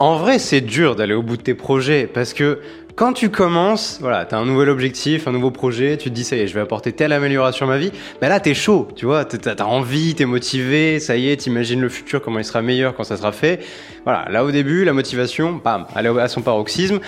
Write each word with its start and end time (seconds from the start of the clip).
En 0.00 0.16
vrai, 0.16 0.38
c'est 0.38 0.60
dur 0.60 0.94
d'aller 0.94 1.14
au 1.14 1.22
bout 1.22 1.36
de 1.36 1.42
tes 1.42 1.54
projets 1.54 2.06
parce 2.06 2.32
que 2.32 2.60
quand 2.94 3.12
tu 3.12 3.30
commences, 3.30 3.98
voilà, 4.00 4.24
tu 4.26 4.34
as 4.36 4.38
un 4.38 4.44
nouvel 4.44 4.68
objectif, 4.68 5.26
un 5.26 5.32
nouveau 5.32 5.50
projet, 5.50 5.96
tu 5.96 6.08
te 6.08 6.14
dis 6.14 6.22
ça 6.22 6.36
y 6.36 6.40
est, 6.40 6.46
je 6.46 6.54
vais 6.54 6.60
apporter 6.60 6.92
telle 6.92 7.12
amélioration 7.12 7.66
à 7.66 7.70
ma 7.70 7.78
vie, 7.78 7.90
ben 8.20 8.28
là 8.28 8.38
t'es 8.38 8.54
chaud, 8.54 8.86
tu 8.94 9.06
vois, 9.06 9.24
t'as 9.24 9.54
as 9.58 9.66
envie, 9.66 10.14
t'es 10.14 10.24
motivé, 10.24 11.00
ça 11.00 11.16
y 11.16 11.28
est, 11.30 11.36
t'imagines 11.36 11.80
le 11.80 11.88
futur, 11.88 12.22
comment 12.22 12.38
il 12.38 12.44
sera 12.44 12.62
meilleur 12.62 12.94
quand 12.94 13.02
ça 13.02 13.16
sera 13.16 13.32
fait. 13.32 13.58
Voilà, 14.04 14.24
là 14.30 14.44
au 14.44 14.52
début, 14.52 14.84
la 14.84 14.92
motivation, 14.92 15.60
bam, 15.64 15.86
elle 15.96 16.06
est 16.06 16.20
à 16.20 16.28
son 16.28 16.42
paroxysme, 16.42 17.00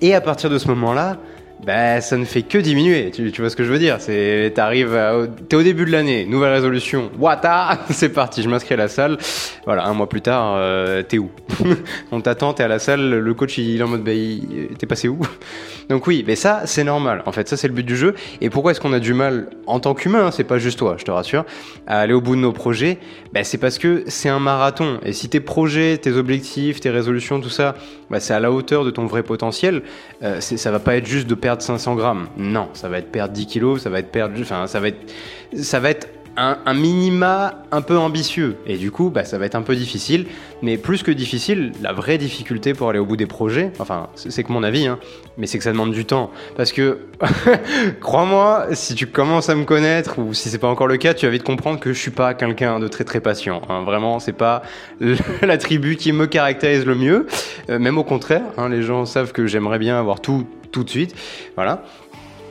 et 0.00 0.14
à 0.14 0.20
partir 0.20 0.48
de 0.48 0.58
ce 0.58 0.68
moment-là, 0.68 1.18
ben, 1.64 2.00
ça 2.00 2.16
ne 2.16 2.24
fait 2.24 2.42
que 2.42 2.58
diminuer. 2.58 3.10
Tu, 3.10 3.30
vois 3.40 3.50
ce 3.50 3.56
que 3.56 3.64
je 3.64 3.72
veux 3.72 3.78
dire 3.78 3.96
C'est, 4.00 4.52
t'arrives, 4.54 4.96
t'es 5.48 5.56
au 5.56 5.62
début 5.62 5.84
de 5.84 5.90
l'année, 5.90 6.26
nouvelle 6.26 6.52
résolution. 6.52 7.10
Wata, 7.18 7.78
c'est 7.90 8.10
parti. 8.10 8.42
Je 8.42 8.48
m'inscris 8.48 8.74
à 8.74 8.76
la 8.76 8.88
salle. 8.88 9.16
Voilà, 9.64 9.86
un 9.86 9.94
mois 9.94 10.08
plus 10.08 10.20
tard, 10.20 10.54
euh, 10.56 11.02
t'es 11.02 11.18
où? 11.18 11.30
On 12.12 12.20
t'attend, 12.20 12.52
t'es 12.52 12.62
à 12.62 12.68
la 12.68 12.78
salle. 12.78 13.08
Le 13.10 13.34
coach, 13.34 13.58
il 13.58 13.80
est 13.80 13.82
en 13.82 13.88
mode, 13.88 14.04
bah, 14.04 14.12
t'es 14.78 14.86
passé 14.86 15.08
où? 15.08 15.18
Donc 15.88 16.06
oui, 16.06 16.24
mais 16.26 16.36
ça, 16.36 16.62
c'est 16.64 16.84
normal. 16.84 17.22
En 17.26 17.32
fait, 17.32 17.48
ça, 17.48 17.56
c'est 17.56 17.68
le 17.68 17.74
but 17.74 17.86
du 17.86 17.96
jeu. 17.96 18.14
Et 18.40 18.50
pourquoi 18.50 18.72
est-ce 18.72 18.80
qu'on 18.80 18.92
a 18.92 18.98
du 18.98 19.14
mal 19.14 19.48
en 19.66 19.80
tant 19.80 19.94
qu'humain 19.94 20.30
C'est 20.32 20.44
pas 20.44 20.58
juste 20.58 20.78
toi, 20.78 20.96
je 20.98 21.04
te 21.04 21.10
rassure, 21.10 21.44
à 21.86 22.00
aller 22.00 22.12
au 22.12 22.20
bout 22.20 22.34
de 22.34 22.40
nos 22.40 22.52
projets? 22.52 22.98
Ben, 23.32 23.44
c'est 23.44 23.58
parce 23.58 23.78
que 23.78 24.04
c'est 24.08 24.28
un 24.28 24.40
marathon. 24.40 24.98
Et 25.04 25.12
si 25.12 25.28
tes 25.28 25.40
projets, 25.40 25.96
tes 25.98 26.12
objectifs, 26.12 26.80
tes 26.80 26.90
résolutions, 26.90 27.40
tout 27.40 27.50
ça, 27.50 27.76
ben, 28.10 28.18
c'est 28.18 28.34
à 28.34 28.40
la 28.40 28.50
hauteur 28.50 28.84
de 28.84 28.90
ton 28.90 29.06
vrai 29.06 29.22
potentiel, 29.22 29.82
euh, 30.22 30.40
ça 30.40 30.70
va 30.70 30.80
pas 30.80 30.96
être 30.96 31.06
juste 31.06 31.28
de 31.28 31.34
perdre 31.46 31.62
500 31.62 31.94
grammes. 31.94 32.26
Non, 32.36 32.70
ça 32.72 32.88
va 32.88 32.98
être 32.98 33.12
perdre 33.12 33.32
10 33.32 33.46
kilos, 33.46 33.80
ça 33.80 33.88
va 33.88 34.00
être 34.00 34.10
perdre, 34.10 34.34
enfin, 34.40 34.66
ça 34.66 34.80
va 34.80 34.88
être, 34.88 34.98
ça 35.54 35.78
va 35.78 35.90
être 35.90 36.08
un, 36.36 36.74
minima 36.74 37.62
un 37.70 37.82
peu 37.82 37.96
ambitieux. 37.96 38.56
Et 38.66 38.76
du 38.76 38.90
coup, 38.90 39.10
bah, 39.10 39.24
ça 39.24 39.38
va 39.38 39.46
être 39.46 39.54
un 39.54 39.62
peu 39.62 39.76
difficile. 39.76 40.26
Mais 40.60 40.76
plus 40.76 41.04
que 41.04 41.12
difficile, 41.12 41.70
la 41.80 41.92
vraie 41.92 42.18
difficulté 42.18 42.74
pour 42.74 42.90
aller 42.90 42.98
au 42.98 43.06
bout 43.06 43.16
des 43.16 43.26
projets, 43.26 43.70
enfin, 43.78 44.08
c'est 44.16 44.42
que 44.42 44.50
mon 44.50 44.64
avis, 44.64 44.88
hein, 44.88 44.98
mais 45.38 45.46
c'est 45.46 45.58
que 45.58 45.62
ça 45.62 45.70
demande 45.70 45.92
du 45.92 46.04
temps. 46.04 46.32
Parce 46.56 46.72
que, 46.72 46.98
crois-moi, 48.00 48.66
si 48.72 48.96
tu 48.96 49.06
commences 49.06 49.48
à 49.48 49.54
me 49.54 49.64
connaître, 49.64 50.18
ou 50.18 50.34
si 50.34 50.48
c'est 50.48 50.58
pas 50.58 50.68
encore 50.68 50.88
le 50.88 50.96
cas, 50.96 51.14
tu 51.14 51.26
vas 51.26 51.32
vite 51.32 51.44
comprendre 51.44 51.78
que 51.78 51.92
je 51.92 51.98
suis 51.98 52.10
pas 52.10 52.34
quelqu'un 52.34 52.80
de 52.80 52.88
très 52.88 53.04
très 53.04 53.20
patient. 53.20 53.62
Hein. 53.68 53.84
Vraiment, 53.84 54.18
c'est 54.18 54.32
pas 54.32 54.62
l'attribut 55.42 55.96
qui 55.96 56.10
me 56.12 56.26
caractérise 56.26 56.84
le 56.84 56.96
mieux. 56.96 57.28
Euh, 57.70 57.78
même 57.78 57.98
au 57.98 58.04
contraire, 58.04 58.42
hein, 58.58 58.68
les 58.68 58.82
gens 58.82 59.04
savent 59.06 59.32
que 59.32 59.46
j'aimerais 59.46 59.78
bien 59.78 59.98
avoir 59.98 60.20
tout 60.20 60.46
tout 60.76 60.84
de 60.84 60.90
suite. 60.90 61.14
Voilà. 61.54 61.82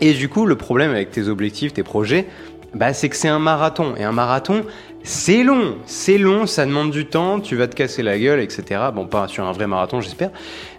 Et 0.02 0.14
du 0.14 0.30
coup, 0.30 0.48
le 0.48 0.56
problème 0.56 0.92
avec 0.92 1.12
tes 1.12 1.28
objectifs, 1.28 1.74
tes 1.74 1.84
projets, 1.84 2.26
bah, 2.74 2.92
c'est 2.92 3.08
que 3.08 3.16
c'est 3.16 3.28
un 3.28 3.40
marathon. 3.40 3.94
Et 3.98 4.04
un 4.04 4.12
marathon, 4.12 4.64
c'est 5.04 5.44
long. 5.44 5.78
C'est 5.86 6.18
long, 6.18 6.48
ça 6.48 6.66
demande 6.66 6.90
du 6.90 7.06
temps, 7.06 7.40
tu 7.40 7.56
vas 7.56 7.68
te 7.68 7.76
casser 7.76 8.02
la 8.02 8.18
gueule, 8.18 8.40
etc. 8.40 8.82
Bon, 8.94 9.06
pas 9.06 9.28
sur 9.28 9.46
un 9.46 9.52
vrai 9.52 9.68
marathon, 9.68 10.02
j'espère. 10.02 10.32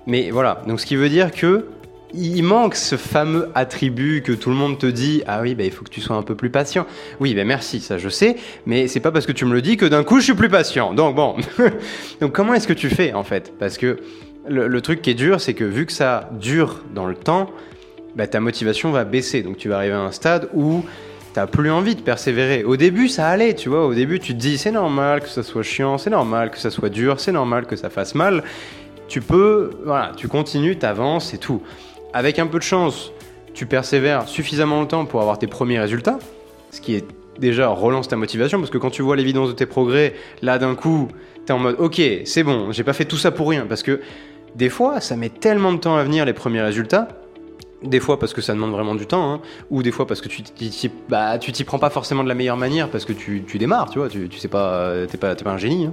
Mais 0.06 0.30
voilà. 0.30 0.62
Donc, 0.66 0.80
ce 0.80 0.86
qui 0.86 0.96
veut 0.96 1.08
dire 1.08 1.30
que 1.30 1.66
il 2.14 2.42
manque 2.42 2.74
ce 2.74 2.96
fameux 2.96 3.48
attribut 3.54 4.22
que 4.22 4.32
tout 4.32 4.48
le 4.50 4.56
monde 4.56 4.78
te 4.78 4.86
dit 4.86 5.22
ah 5.26 5.42
oui 5.42 5.56
bah, 5.56 5.64
il 5.64 5.72
faut 5.72 5.84
que 5.84 5.90
tu 5.90 6.00
sois 6.00 6.14
un 6.14 6.22
peu 6.22 6.36
plus 6.36 6.50
patient 6.50 6.86
oui 7.18 7.34
ben 7.34 7.44
merci 7.44 7.80
ça 7.80 7.98
je 7.98 8.08
sais 8.08 8.36
mais 8.64 8.86
c'est 8.86 9.00
pas 9.00 9.10
parce 9.10 9.26
que 9.26 9.32
tu 9.32 9.44
me 9.44 9.52
le 9.52 9.60
dis 9.60 9.76
que 9.76 9.84
d'un 9.84 10.04
coup 10.04 10.20
je 10.20 10.24
suis 10.26 10.34
plus 10.34 10.48
patient 10.48 10.94
donc 10.94 11.16
bon 11.16 11.34
donc 12.20 12.32
comment 12.32 12.54
est-ce 12.54 12.68
que 12.68 12.72
tu 12.72 12.88
fais 12.90 13.12
en 13.12 13.24
fait? 13.24 13.52
Parce 13.58 13.76
que 13.76 13.98
le, 14.48 14.80
truc 14.80 15.02
qui 15.02 15.10
est 15.10 15.14
dur 15.14 15.40
c'est 15.40 15.54
que 15.54 15.64
vu 15.64 15.86
que 15.86 15.92
ça 15.92 16.30
dure 16.32 16.82
dans 16.94 17.06
le 17.06 17.14
temps 17.14 17.50
bah, 18.14 18.26
ta 18.26 18.40
motivation 18.40 18.90
va 18.90 19.04
baisser 19.04 19.42
donc 19.42 19.56
tu 19.56 19.68
vas 19.68 19.76
arriver 19.76 19.94
à 19.94 20.00
un 20.00 20.12
stade 20.12 20.48
où 20.54 20.84
t'as 21.36 21.46
plus 21.46 21.70
envie 21.70 21.94
de 21.94 22.00
persévérer. 22.00 22.64
Au 22.64 22.78
début, 22.78 23.10
ça 23.10 23.28
allait, 23.28 23.54
tu 23.54 23.68
vois. 23.68 23.84
Au 23.84 23.92
début, 23.92 24.20
tu 24.20 24.32
te 24.32 24.38
dis, 24.38 24.56
c'est 24.56 24.70
normal 24.70 25.20
que 25.20 25.28
ça 25.28 25.42
soit 25.42 25.62
chiant, 25.62 25.98
c'est 25.98 26.08
normal 26.08 26.50
que 26.50 26.56
ça 26.56 26.70
soit 26.70 26.88
dur, 26.88 27.20
c'est 27.20 27.30
normal 27.30 27.66
que 27.66 27.76
ça 27.76 27.90
fasse 27.90 28.14
mal. 28.14 28.42
Tu 29.06 29.20
peux, 29.20 29.72
voilà, 29.84 30.12
tu 30.16 30.28
continues, 30.28 30.78
t'avances 30.78 31.34
et 31.34 31.38
tout. 31.38 31.60
Avec 32.14 32.38
un 32.38 32.46
peu 32.46 32.56
de 32.56 32.62
chance, 32.62 33.12
tu 33.52 33.66
persévères 33.66 34.28
suffisamment 34.28 34.80
longtemps 34.80 35.04
pour 35.04 35.20
avoir 35.20 35.38
tes 35.38 35.46
premiers 35.46 35.78
résultats, 35.78 36.18
ce 36.70 36.80
qui 36.80 36.94
est 36.94 37.04
déjà 37.38 37.68
relance 37.68 38.08
ta 38.08 38.16
motivation 38.16 38.58
parce 38.58 38.70
que 38.70 38.78
quand 38.78 38.88
tu 38.88 39.02
vois 39.02 39.14
l'évidence 39.14 39.48
de 39.48 39.54
tes 39.54 39.66
progrès, 39.66 40.14
là 40.40 40.56
d'un 40.56 40.74
coup, 40.74 41.08
t'es 41.44 41.52
en 41.52 41.58
mode, 41.58 41.76
ok, 41.78 42.00
c'est 42.24 42.44
bon, 42.44 42.72
j'ai 42.72 42.82
pas 42.82 42.94
fait 42.94 43.04
tout 43.04 43.18
ça 43.18 43.30
pour 43.30 43.50
rien 43.50 43.66
parce 43.68 43.82
que 43.82 44.00
des 44.54 44.68
fois, 44.68 45.00
ça 45.00 45.16
met 45.16 45.28
tellement 45.28 45.72
de 45.72 45.78
temps 45.78 45.96
à 45.96 46.04
venir 46.04 46.24
les 46.24 46.32
premiers 46.32 46.62
résultats. 46.62 47.08
Des 47.82 48.00
fois 48.00 48.18
parce 48.18 48.32
que 48.32 48.40
ça 48.40 48.54
demande 48.54 48.72
vraiment 48.72 48.94
du 48.94 49.06
temps, 49.06 49.34
hein, 49.34 49.40
ou 49.70 49.82
des 49.82 49.92
fois 49.92 50.06
parce 50.06 50.22
que 50.22 50.28
tu 50.28 50.42
t'y 50.42 50.90
bah, 51.10 51.38
prends 51.66 51.78
pas 51.78 51.90
forcément 51.90 52.24
de 52.24 52.28
la 52.28 52.34
meilleure 52.34 52.56
manière 52.56 52.88
parce 52.88 53.04
que 53.04 53.12
tu, 53.12 53.44
démarres, 53.58 53.90
tu 53.90 53.98
vois, 53.98 54.08
tu, 54.08 54.30
sais 54.38 54.48
pas, 54.48 55.06
t'es 55.06 55.18
pas, 55.18 55.34
pas 55.34 55.50
un 55.50 55.58
génie. 55.58 55.84
Hein. 55.84 55.92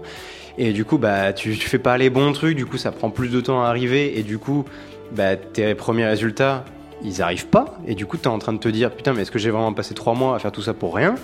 Et 0.57 0.71
du 0.71 0.85
coup, 0.85 0.97
bah, 0.97 1.33
tu, 1.33 1.53
fais 1.53 1.79
pas 1.79 1.97
les 1.97 2.09
bons 2.09 2.31
trucs, 2.31 2.55
du 2.55 2.65
coup, 2.65 2.77
ça 2.77 2.91
prend 2.91 3.09
plus 3.09 3.29
de 3.29 3.41
temps 3.41 3.63
à 3.63 3.67
arriver, 3.67 4.19
et 4.19 4.23
du 4.23 4.37
coup, 4.37 4.65
bah, 5.11 5.35
tes 5.35 5.73
premiers 5.73 6.05
résultats, 6.05 6.63
ils 7.03 7.21
arrivent 7.21 7.47
pas, 7.47 7.77
et 7.87 7.95
du 7.95 8.05
coup, 8.05 8.17
tu 8.17 8.23
es 8.23 8.27
en 8.27 8.39
train 8.39 8.53
de 8.53 8.59
te 8.59 8.69
dire, 8.69 8.91
putain, 8.91 9.13
mais 9.13 9.23
est-ce 9.23 9.31
que 9.31 9.39
j'ai 9.39 9.49
vraiment 9.49 9.73
passé 9.73 9.93
trois 9.95 10.13
mois 10.13 10.35
à 10.35 10.39
faire 10.39 10.51
tout 10.51 10.61
ça 10.61 10.73
pour 10.73 10.95
rien? 10.95 11.15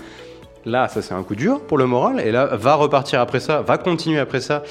Là, 0.65 0.87
ça, 0.87 1.01
c'est 1.01 1.13
un 1.13 1.23
coup 1.23 1.35
dur 1.35 1.61
pour 1.61 1.77
le 1.77 1.85
moral, 1.85 2.19
et 2.19 2.31
là, 2.31 2.47
va 2.55 2.73
repartir 2.73 3.21
après 3.21 3.39
ça, 3.39 3.61
va 3.61 3.77
continuer 3.77 4.19
après 4.19 4.41
ça. 4.41 4.63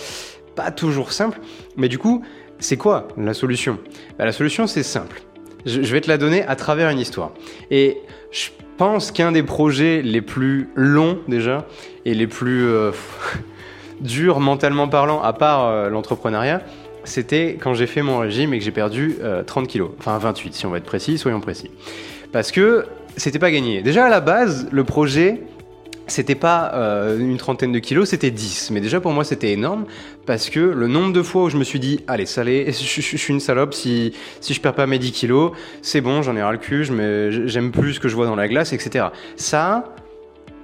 Pas 0.56 0.72
toujours 0.72 1.12
simple, 1.12 1.38
mais 1.76 1.88
du 1.88 1.98
coup, 1.98 2.24
c'est 2.58 2.76
quoi 2.76 3.08
la 3.16 3.34
solution? 3.34 3.78
Bah, 4.18 4.24
La 4.24 4.32
solution, 4.32 4.66
c'est 4.66 4.82
simple 4.82 5.22
je, 5.66 5.92
vais 5.92 6.00
te 6.00 6.08
la 6.08 6.18
donner 6.18 6.42
à 6.44 6.56
travers 6.56 6.90
une 6.90 6.98
histoire. 6.98 7.32
Et 7.70 7.98
je 8.30 8.48
pense 8.76 9.12
qu'un 9.12 9.32
des 9.32 9.42
projets 9.42 10.02
les 10.02 10.22
plus 10.22 10.68
longs 10.74 11.18
déjà 11.28 11.66
et 12.04 12.14
les 12.14 12.26
plus 12.26 12.66
euh, 12.66 12.92
durs 14.00 14.40
mentalement 14.40 14.88
parlant, 14.88 15.22
à 15.22 15.32
part 15.32 15.66
euh, 15.66 15.88
l'entrepreneuriat, 15.88 16.62
c'était 17.04 17.58
quand 17.60 17.74
j'ai 17.74 17.86
fait 17.86 18.02
mon 18.02 18.18
régime 18.18 18.52
et 18.54 18.58
que 18.58 18.64
j'ai 18.64 18.70
perdu 18.70 19.16
30 19.46 19.64
euh, 19.64 19.66
kilos. 19.66 19.90
Enfin 19.98 20.18
28 20.18 20.54
si 20.54 20.66
on 20.66 20.70
va 20.70 20.78
être 20.78 20.84
précis, 20.84 21.18
soyons 21.18 21.40
précis. 21.40 21.70
Parce 22.32 22.52
que 22.52 22.86
c'était 23.16 23.38
pas 23.38 23.50
gagné. 23.50 23.82
Déjà 23.82 24.06
à 24.06 24.08
la 24.08 24.20
base, 24.20 24.68
le 24.70 24.84
projet, 24.84 25.42
c'était 26.12 26.34
pas 26.34 26.72
euh, 26.74 27.18
une 27.18 27.36
trentaine 27.36 27.72
de 27.72 27.78
kilos, 27.78 28.08
c'était 28.08 28.30
10. 28.30 28.70
Mais 28.70 28.80
déjà 28.80 29.00
pour 29.00 29.12
moi 29.12 29.24
c'était 29.24 29.52
énorme 29.52 29.86
parce 30.26 30.50
que 30.50 30.60
le 30.60 30.88
nombre 30.88 31.12
de 31.12 31.22
fois 31.22 31.44
où 31.44 31.50
je 31.50 31.56
me 31.56 31.64
suis 31.64 31.80
dit 31.80 32.00
allez 32.06 32.26
salé, 32.26 32.66
je, 32.72 33.00
je, 33.00 33.16
suis 33.16 33.32
une 33.32 33.40
salope 33.40 33.74
si, 33.74 34.12
si 34.40 34.54
je 34.54 34.60
perds 34.60 34.74
pas 34.74 34.86
mes 34.86 34.98
10 34.98 35.12
kilos, 35.12 35.52
c'est 35.82 36.00
bon, 36.00 36.22
j'en 36.22 36.36
ai 36.36 36.42
ras 36.42 36.52
le 36.52 36.58
cul, 36.58 36.84
j'aime 36.84 37.70
plus 37.70 37.94
ce 37.94 38.00
que 38.00 38.08
je 38.08 38.14
vois 38.14 38.26
dans 38.26 38.36
la 38.36 38.48
glace, 38.48 38.72
etc. 38.72 39.06
Ça, 39.36 39.94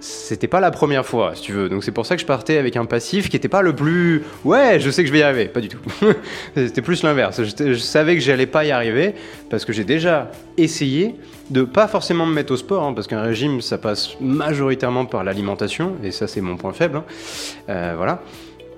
c'était 0.05 0.49
pas 0.49 0.61
la 0.61 0.71
première 0.71 1.07
fois, 1.07 1.35
si 1.35 1.43
tu 1.43 1.53
veux. 1.53 1.71
Donc 1.71 1.83
c'est 1.83 1.93
pour 1.93 2.05
ça 2.05 2.15
que 2.15 2.21
je 2.21 2.27
partais 2.27 2.59
avec 2.59 2.77
un 2.77 2.85
passif 2.85 3.31
qui 3.31 3.37
était 3.37 3.49
pas 3.49 3.63
le 3.63 3.75
plus 3.75 4.23
ouais, 4.45 4.79
je 4.79 4.91
sais 4.91 5.03
que 5.03 5.09
je 5.09 5.13
vais 5.13 5.21
y 5.21 5.23
arriver, 5.23 5.47
pas 5.47 5.61
du 5.61 5.69
tout. 5.69 5.81
c'était 6.55 6.83
plus 6.83 7.03
l'inverse. 7.03 7.43
Je, 7.43 7.73
je, 7.73 7.79
savais 7.79 8.15
que 8.15 8.21
j'allais 8.21 8.47
pas 8.47 8.65
y 8.65 8.71
arriver 8.71 9.15
parce 9.49 9.65
que 9.65 9.73
j'ai 9.73 9.85
déjà 9.85 10.31
essayé 10.59 11.15
de 11.51 11.63
pas 11.63 11.89
forcément 11.89 12.27
me 12.27 12.33
mettre 12.33 12.53
au 12.53 12.57
sport, 12.57 12.85
hein, 12.85 12.93
parce 12.95 13.07
qu'un 13.07 13.23
régime 13.23 13.61
ça 13.61 13.79
passe 13.79 14.17
majoritairement 14.21 15.05
par 15.05 15.25
l'alimentation 15.25 15.97
et 16.03 16.11
ça 16.11 16.27
c'est 16.27 16.41
mon 16.41 16.57
point 16.57 16.73
faible. 16.73 16.99
Hein. 16.99 17.05
Euh, 17.69 17.95
voilà. 17.97 18.23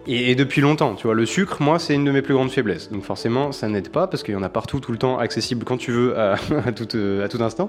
Et, 0.09 0.37
depuis 0.37 0.61
longtemps, 0.61 0.95
tu 0.95 1.09
vois, 1.09 1.17
le 1.17 1.27
sucre, 1.27 1.61
moi, 1.61 1.81
c'est 1.81 1.95
une 1.95 2.05
de 2.05 2.13
mes 2.13 2.23
plus 2.23 2.35
grandes 2.35 2.51
faiblesses. 2.51 2.93
Donc 2.93 3.03
forcément, 3.03 3.51
ça 3.51 3.69
n'aide 3.69 3.89
pas 3.89 4.07
parce 4.07 4.23
qu'il 4.23 4.35
y 4.35 4.37
en 4.37 4.43
a 4.43 4.49
partout, 4.49 4.79
tout 4.79 4.93
le 4.93 4.99
temps, 4.99 5.19
accessible 5.19 5.65
quand 5.65 5.79
tu 5.79 5.91
veux, 5.91 6.17
à, 6.19 6.37
tout, 6.75 6.97
euh, 6.97 7.25
à 7.25 7.29
tout 7.29 7.43
instant. 7.43 7.69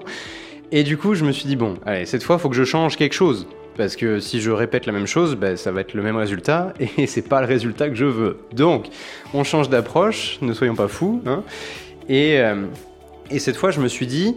Et 0.70 0.84
du 0.84 0.96
coup, 0.96 1.14
je 1.14 1.24
me 1.24 1.32
suis 1.32 1.46
dit, 1.46 1.56
bon, 1.56 1.78
allez, 1.84 2.06
cette 2.06 2.22
fois, 2.22 2.38
faut 2.38 2.48
que 2.48 2.54
je 2.54 2.64
change 2.64 2.96
quelque 2.96 3.14
chose. 3.14 3.48
Parce 3.76 3.96
que 3.96 4.20
si 4.20 4.40
je 4.40 4.50
répète 4.50 4.86
la 4.86 4.92
même 4.92 5.06
chose, 5.06 5.36
ben, 5.36 5.56
ça 5.56 5.72
va 5.72 5.80
être 5.80 5.94
le 5.94 6.02
même 6.02 6.16
résultat, 6.16 6.74
et 6.98 7.06
c'est 7.06 7.28
pas 7.28 7.40
le 7.40 7.46
résultat 7.46 7.88
que 7.88 7.96
je 7.96 8.04
veux. 8.04 8.38
Donc, 8.52 8.86
on 9.34 9.42
change 9.42 9.68
d'approche, 9.68 10.38
ne 10.40 10.52
soyons 10.52 10.76
pas 10.76 10.88
fous. 10.88 11.22
Hein. 11.26 11.42
Et, 12.08 12.38
euh, 12.38 12.66
et 13.30 13.40
cette 13.40 13.56
fois, 13.56 13.70
je 13.72 13.80
me 13.80 13.88
suis 13.88 14.06
dit, 14.06 14.36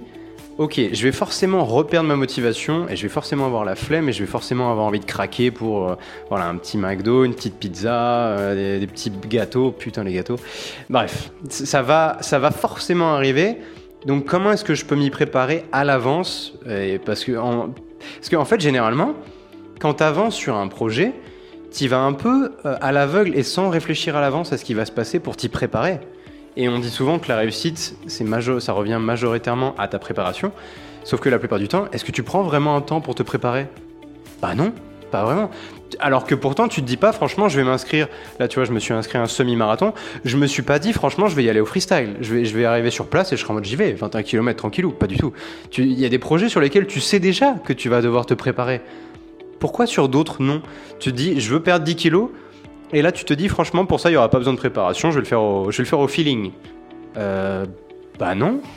ok, 0.62 0.80
je 0.94 1.04
vais 1.04 1.12
forcément 1.12 1.66
reperdre 1.66 2.08
ma 2.08 2.16
motivation, 2.16 2.88
et 2.88 2.96
je 2.96 3.02
vais 3.02 3.10
forcément 3.10 3.48
avoir 3.48 3.66
la 3.66 3.76
flemme, 3.76 4.10
et 4.10 4.14
je 4.14 4.20
vais 4.20 4.30
forcément 4.30 4.72
avoir 4.72 4.86
envie 4.86 5.00
de 5.00 5.06
craquer 5.06 5.50
pour 5.50 5.90
euh, 5.90 5.96
voilà, 6.30 6.48
un 6.48 6.56
petit 6.58 6.78
McDo, 6.78 7.24
une 7.26 7.34
petite 7.34 7.56
pizza, 7.56 8.28
euh, 8.38 8.80
des, 8.80 8.86
petits 8.86 9.12
gâteaux, 9.28 9.72
putain 9.72 10.04
les 10.04 10.14
gâteaux. 10.14 10.38
Bref, 10.90 11.32
ça 11.50 11.82
va, 11.82 12.18
ça 12.22 12.38
va 12.38 12.52
forcément 12.52 13.16
arriver. 13.16 13.58
Donc 14.06 14.26
comment 14.26 14.52
est-ce 14.52 14.64
que 14.64 14.76
je 14.76 14.86
peux 14.86 14.96
m'y 14.96 15.10
préparer 15.10 15.66
à 15.72 15.84
l'avance? 15.84 16.54
Parce 17.06 17.24
que 17.24 17.32
qu'en 18.32 18.46
fait 18.46 18.60
généralement, 18.60 19.14
quand 19.80 19.96
tu 19.96 20.04
avances 20.04 20.36
sur 20.36 20.56
un 20.56 20.68
projet, 20.68 21.14
tu 21.72 21.88
vas 21.88 22.02
un 22.02 22.14
peu 22.14 22.52
euh, 22.66 22.76
à 22.82 22.92
l'aveugle 22.92 23.36
et 23.36 23.44
sans 23.44 23.70
réfléchir 23.70 24.16
à 24.16 24.22
l'avance 24.22 24.54
à 24.54 24.58
ce 24.58 24.66
qui 24.66 24.76
va 24.76 24.86
se 24.86 24.92
passer 24.92 25.20
pour 25.20 25.38
t'y 25.38 25.50
préparer. 25.50 26.00
Et 26.58 26.68
on 26.68 26.80
dit 26.80 26.90
souvent 26.90 27.20
que 27.20 27.30
la 27.30 27.38
réussite, 27.38 27.96
c'est 28.08 28.26
ça 28.60 28.74
revient 28.74 29.00
majoritairement 29.02 29.74
à 29.78 29.88
ta 29.88 30.00
préparation. 30.00 30.52
Sauf 31.04 31.20
que 31.20 31.30
la 31.30 31.40
plupart 31.40 31.60
du 31.60 31.68
temps, 31.68 31.86
est-ce 31.94 32.06
que 32.06 32.12
tu 32.12 32.24
prends 32.24 32.44
vraiment 32.44 32.76
un 32.76 32.82
temps 32.82 33.02
pour 33.02 33.16
te 33.16 33.24
préparer? 33.24 33.68
Bah 34.42 34.54
non, 34.54 34.74
pas 35.12 35.24
vraiment. 35.24 35.50
Alors 36.00 36.26
que 36.26 36.36
pourtant, 36.36 36.68
tu 36.68 36.82
te 36.82 36.88
dis 36.88 36.98
pas, 36.98 37.12
franchement, 37.12 37.50
je 37.50 37.58
vais 37.58 37.64
m'inscrire. 37.64 38.08
Là, 38.40 38.48
tu 38.48 38.56
vois, 38.56 38.66
je 38.66 38.72
me 38.72 38.80
suis 38.80 38.94
inscrit 38.94 39.18
à 39.18 39.22
un 39.22 39.28
semi-marathon. 39.28 39.94
Je 40.26 40.38
me 40.38 40.48
suis 40.48 40.62
pas 40.62 40.80
dit, 40.80 40.94
franchement, 40.94 41.28
je 41.28 41.36
vais 41.36 41.44
y 41.44 41.50
aller 41.50 41.60
au 41.60 41.66
freestyle. 41.66 42.16
Je 42.22 42.34
vais, 42.34 42.46
je 42.46 42.56
vais 42.56 42.66
arriver 42.66 42.92
sur 42.92 43.08
place 43.08 43.32
et 43.34 43.38
je 43.38 43.42
serai 43.42 43.52
en 43.52 43.56
mode, 43.56 43.66
j'y 43.66 43.76
vais. 43.76 43.94
21 43.94 44.24
km 44.24 44.58
tranquillou. 44.58 44.92
Pas 44.92 45.08
du 45.08 45.18
tout. 45.18 45.34
Il 45.78 46.00
y 46.00 46.06
a 46.06 46.10
des 46.10 46.20
projets 46.20 46.50
sur 46.50 46.60
lesquels 46.60 46.88
tu 46.88 47.00
sais 47.00 47.20
déjà 47.20 47.54
que 47.54 47.74
tu 47.74 47.90
vas 47.90 48.02
devoir 48.02 48.26
te 48.26 48.34
préparer. 48.34 48.82
Pourquoi 49.60 49.86
sur 49.86 50.10
d'autres, 50.10 50.42
non? 50.42 50.62
Tu 51.00 51.12
te 51.12 51.16
dis, 51.16 51.40
je 51.40 51.54
veux 51.54 51.62
perdre 51.62 51.86
10 51.86 51.96
kilos. 51.96 52.30
Et 52.94 53.02
là, 53.02 53.12
tu 53.12 53.26
te 53.26 53.34
dis, 53.34 53.48
franchement, 53.48 53.86
pour 53.86 54.00
ça, 54.00 54.10
il 54.10 54.14
n'y 54.14 54.18
aura 54.18 54.30
pas 54.30 54.38
besoin 54.38 54.54
de 54.54 54.58
préparation, 54.58 55.12
je 55.12 55.16
vais 55.16 55.22
le 55.22 55.86
faire 55.86 56.00
au, 56.00 56.08
feeling. 56.08 56.52
Euh, 57.18 57.66
bah 58.20 58.36
non. 58.36 58.62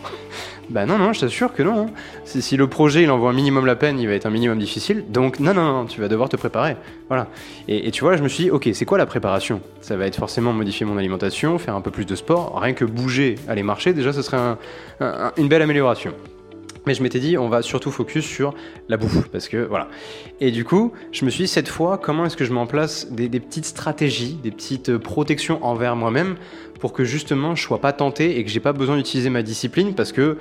Bah 0.70 0.86
non, 0.86 0.96
non, 0.96 1.12
je 1.12 1.20
t'assure 1.20 1.52
que 1.52 1.62
non. 1.62 1.88
Hein. 1.88 1.90
Si, 2.24 2.56
le 2.56 2.66
projet 2.68 3.02
il 3.02 3.10
envoie 3.10 3.28
un 3.28 3.34
minimum 3.34 3.66
la 3.66 3.76
peine, 3.76 3.98
il 3.98 4.08
va 4.08 4.14
être 4.14 4.24
un 4.24 4.30
minimum 4.30 4.58
difficile. 4.58 5.04
Donc 5.10 5.38
non, 5.38 5.52
non, 5.52 5.62
non, 5.62 5.84
tu 5.84 6.00
vas 6.00 6.08
devoir 6.08 6.30
te 6.30 6.36
préparer. 6.36 6.78
Voilà. 7.08 7.28
Et, 7.68 7.90
tu 7.90 8.00
vois, 8.00 8.12
là, 8.12 8.16
je 8.16 8.22
me 8.22 8.28
suis 8.28 8.44
dit, 8.44 8.50
ok, 8.50 8.70
c'est 8.72 8.86
quoi 8.86 8.96
la 8.96 9.04
préparation? 9.04 9.60
Ça 9.82 9.98
va 9.98 10.06
être 10.06 10.16
forcément 10.16 10.54
modifier 10.54 10.86
mon 10.86 10.96
alimentation, 10.96 11.58
faire 11.58 11.74
un 11.74 11.82
peu 11.82 11.90
plus 11.90 12.06
de 12.06 12.16
sport, 12.16 12.58
rien 12.58 12.72
que 12.72 12.86
bouger, 12.86 13.34
aller 13.46 13.62
marcher, 13.62 13.92
déjà, 13.92 14.14
ce 14.14 14.22
serait 14.22 14.38
un, 14.38 14.56
un, 15.00 15.32
une 15.36 15.48
belle 15.48 15.60
amélioration. 15.60 16.14
Mais 16.86 16.94
je 16.94 17.02
m'étais 17.02 17.20
dit, 17.20 17.38
on 17.38 17.48
va 17.48 17.62
surtout 17.62 17.90
focus 17.90 18.24
sur 18.24 18.54
la 18.88 18.96
bouffe, 18.96 19.28
parce 19.28 19.48
que 19.48 19.56
voilà. 19.56 19.88
Et 20.40 20.50
du 20.50 20.64
coup, 20.64 20.92
je 21.12 21.24
me 21.24 21.30
suis 21.30 21.44
dit, 21.44 21.48
cette 21.48 21.68
fois, 21.68 21.98
comment 21.98 22.26
est-ce 22.26 22.36
que 22.36 22.44
je 22.44 22.52
mets 22.52 22.60
en 22.60 22.66
place 22.66 23.10
des, 23.10 23.28
petites 23.28 23.64
stratégies, 23.64 24.38
des 24.42 24.50
petites 24.50 24.96
protections 24.98 25.64
envers 25.64 25.96
moi-même, 25.96 26.36
pour 26.80 26.92
que 26.92 27.04
justement, 27.04 27.54
je 27.54 27.62
sois 27.62 27.80
pas 27.80 27.92
tenté 27.92 28.38
et 28.38 28.44
que 28.44 28.50
j'ai 28.50 28.60
pas 28.60 28.72
besoin 28.72 28.96
d'utiliser 28.96 29.30
ma 29.30 29.42
discipline, 29.42 29.94
parce 29.94 30.12
que 30.12 30.36